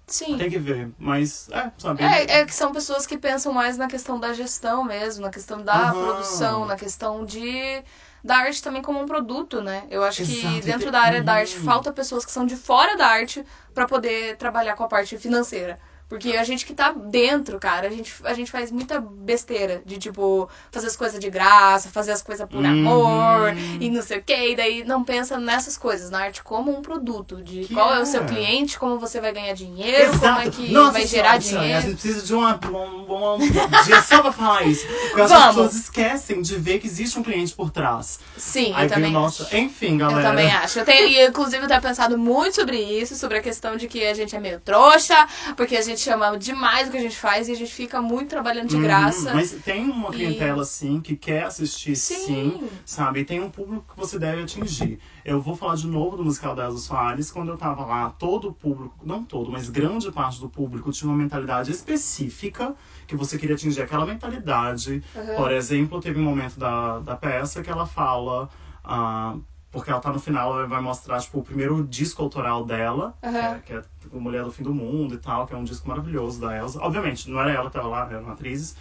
[0.08, 0.38] Sim.
[0.38, 0.94] tem que ver.
[1.00, 2.02] Mas, é, sabe?
[2.02, 5.64] É, é que são pessoas que pensam mais na questão da gestão mesmo, na questão
[5.64, 5.96] da Aham.
[5.96, 7.84] produção, na questão de
[8.24, 9.86] da arte também como um produto, né?
[9.90, 11.66] Eu acho que Exato, dentro tem- da área da arte Uhum.
[11.66, 15.80] falta pessoas que são de fora da arte pra poder trabalhar com a parte financeira.
[16.10, 19.98] Porque a gente que tá dentro, cara, a gente, a gente faz muita besteira de,
[20.00, 22.66] tipo, fazer as coisas de graça, fazer as coisas por Uhum.
[22.90, 24.50] amor e não sei o quê.
[24.52, 28.00] E daí não pensa nessas coisas, na arte como um produto, de Que qual é.
[28.00, 28.02] é.
[28.02, 31.40] o seu cliente, como você vai ganhar dinheiro, como é que Nossa vai senhora, gerar
[31.40, 31.82] Tiane, A dinheiro.
[31.84, 33.38] gente precisa de uma, um, um
[33.86, 34.88] dia só pra falar isso.
[34.88, 38.20] Porque as pessoas esquecem de ver que existe um cliente por trás.
[38.36, 39.48] Sim, Aí eu também nosso.
[39.56, 40.22] Enfim, galera.
[40.22, 40.80] Eu também acho.
[40.80, 44.14] Eu tenho, inclusive, eu tenho pensado muito sobre isso, sobre a questão de que a
[44.16, 47.52] gente é meio trouxa, porque a gente chama demais o que a gente faz e
[47.52, 49.34] a gente fica muito trabalhando de Uhum, graça.
[49.34, 52.16] Mas tem uma E- clientela, sim, que quer assistir, sim.
[52.26, 52.70] Sim.
[52.86, 53.20] sabe?
[53.22, 55.00] E tem um público que você deve atingir.
[55.26, 57.32] Eu vou falar de novo do musical da Elza Soares.
[57.32, 61.10] Quando eu tava lá, todo o público, não todo, mas grande parte do público tinha
[61.10, 62.76] uma mentalidade específica
[63.08, 65.04] que você queria atingir aquela mentalidade.
[65.16, 65.36] Uhum.
[65.36, 68.50] Por exemplo, teve um momento da, da peça que ela fala.
[68.84, 69.36] ah,
[69.72, 73.28] porque ela tá no final, ela vai mostrar, tipo, o primeiro disco autoral dela, que,
[73.28, 73.60] é, Uhum.
[73.60, 76.42] que é tipo, Mulher do Fim do Mundo e tal, que é um disco maravilhoso
[76.42, 76.80] da Elsa.
[76.82, 78.76] Obviamente, não era ela que tava lá, eram atrizes.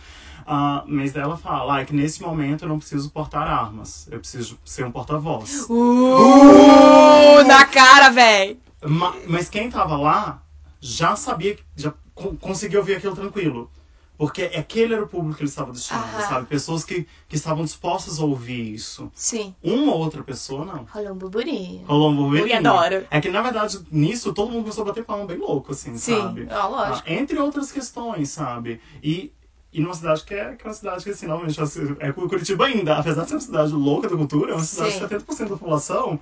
[0.47, 4.19] Ah, mas ela fala ah, é que nesse momento eu não preciso portar armas, eu
[4.19, 5.67] preciso ser um porta-voz.
[5.69, 8.59] Uh, na cara, véi!
[8.85, 10.41] Ma- Mas quem tava lá
[10.81, 13.71] já sabia, já co- conseguia ouvir aquilo tranquilo.
[14.19, 16.29] Porque aquele era o público que ele estava destinando, Aham.
[16.29, 16.47] sabe?
[16.49, 19.13] Pessoas que, que estavam dispostas a ouvir isso.
[19.15, 19.55] Sim.
[19.63, 20.89] Uma ou outra pessoa, não.
[20.93, 21.87] Rolou um burburinho.
[21.87, 22.49] Rolou um burburinho.
[22.49, 23.07] Eu adoro.
[23.13, 26.21] É que, na verdade, nisso todo mundo começou a bater palma bem louco, assim, Sim,
[26.21, 26.49] sabe?
[26.51, 27.09] ó, lógico.
[27.09, 28.81] Ah, entre outras questões, sabe?
[29.01, 29.33] E,
[29.73, 32.67] e numa cidade que é, que é uma cidade que, assim, normalmente assim, é Curitiba
[32.67, 35.07] ainda, apesar de ser uma cidade louca da cultura, é uma cidade Sim.
[35.07, 36.19] que 70% da população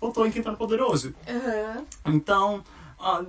[0.00, 1.14] votou em quem tá no poder hoje.
[1.28, 1.84] Uhum.
[2.06, 2.64] Então,
[2.98, 3.22] ah,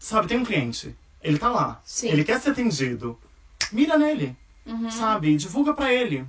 [0.00, 2.08] sabe, tem um cliente, ele tá lá, Sim.
[2.08, 3.18] ele quer ser atendido,
[3.72, 4.90] mira nele, Uhum.
[4.90, 5.36] sabe?
[5.36, 6.24] Divulga pra ele.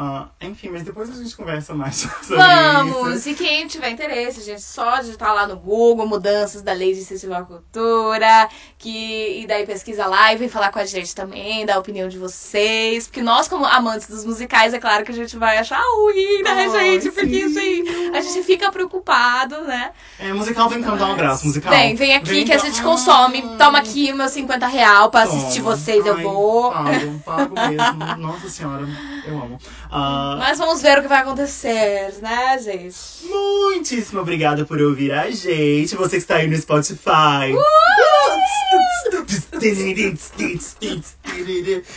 [0.00, 3.16] Ah, enfim, mas depois a gente conversa mais sobre Vamos!
[3.16, 3.30] isso.
[3.30, 7.04] E quem tiver interesse, gente, só digitar lá no Google mudanças da lei de
[7.48, 11.78] cultura, que, e daí pesquisa lá e vem falar com a gente também, dar a
[11.80, 13.08] opinião de vocês.
[13.08, 16.50] Porque nós, como amantes dos musicais, é claro que a gente vai achar ruim, né,
[16.50, 17.10] Ai, gente?
[17.10, 17.82] Porque sim.
[17.82, 19.90] assim, a gente fica preocupado, né?
[20.20, 21.72] É, musical vem dar um abraço, musical.
[21.72, 23.42] Vem, vem aqui que a gente consome.
[23.58, 25.76] Toma aqui meus 50 real pra assistir Toma.
[25.76, 26.70] vocês, eu Ai, vou.
[26.70, 27.98] Pago, pago mesmo.
[28.18, 28.86] Nossa senhora,
[29.26, 29.58] eu amo.
[29.90, 32.96] Ah, Mas vamos ver o que vai acontecer, né, gente?
[33.24, 35.96] Muitíssimo obrigada por ouvir a gente.
[35.96, 37.54] Você que está aí no Spotify.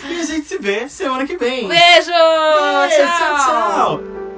[0.09, 1.67] E a gente se vê semana que vem.
[1.67, 2.11] Beijo!
[2.87, 3.99] Beijo, tchau.
[3.99, 4.30] tchau.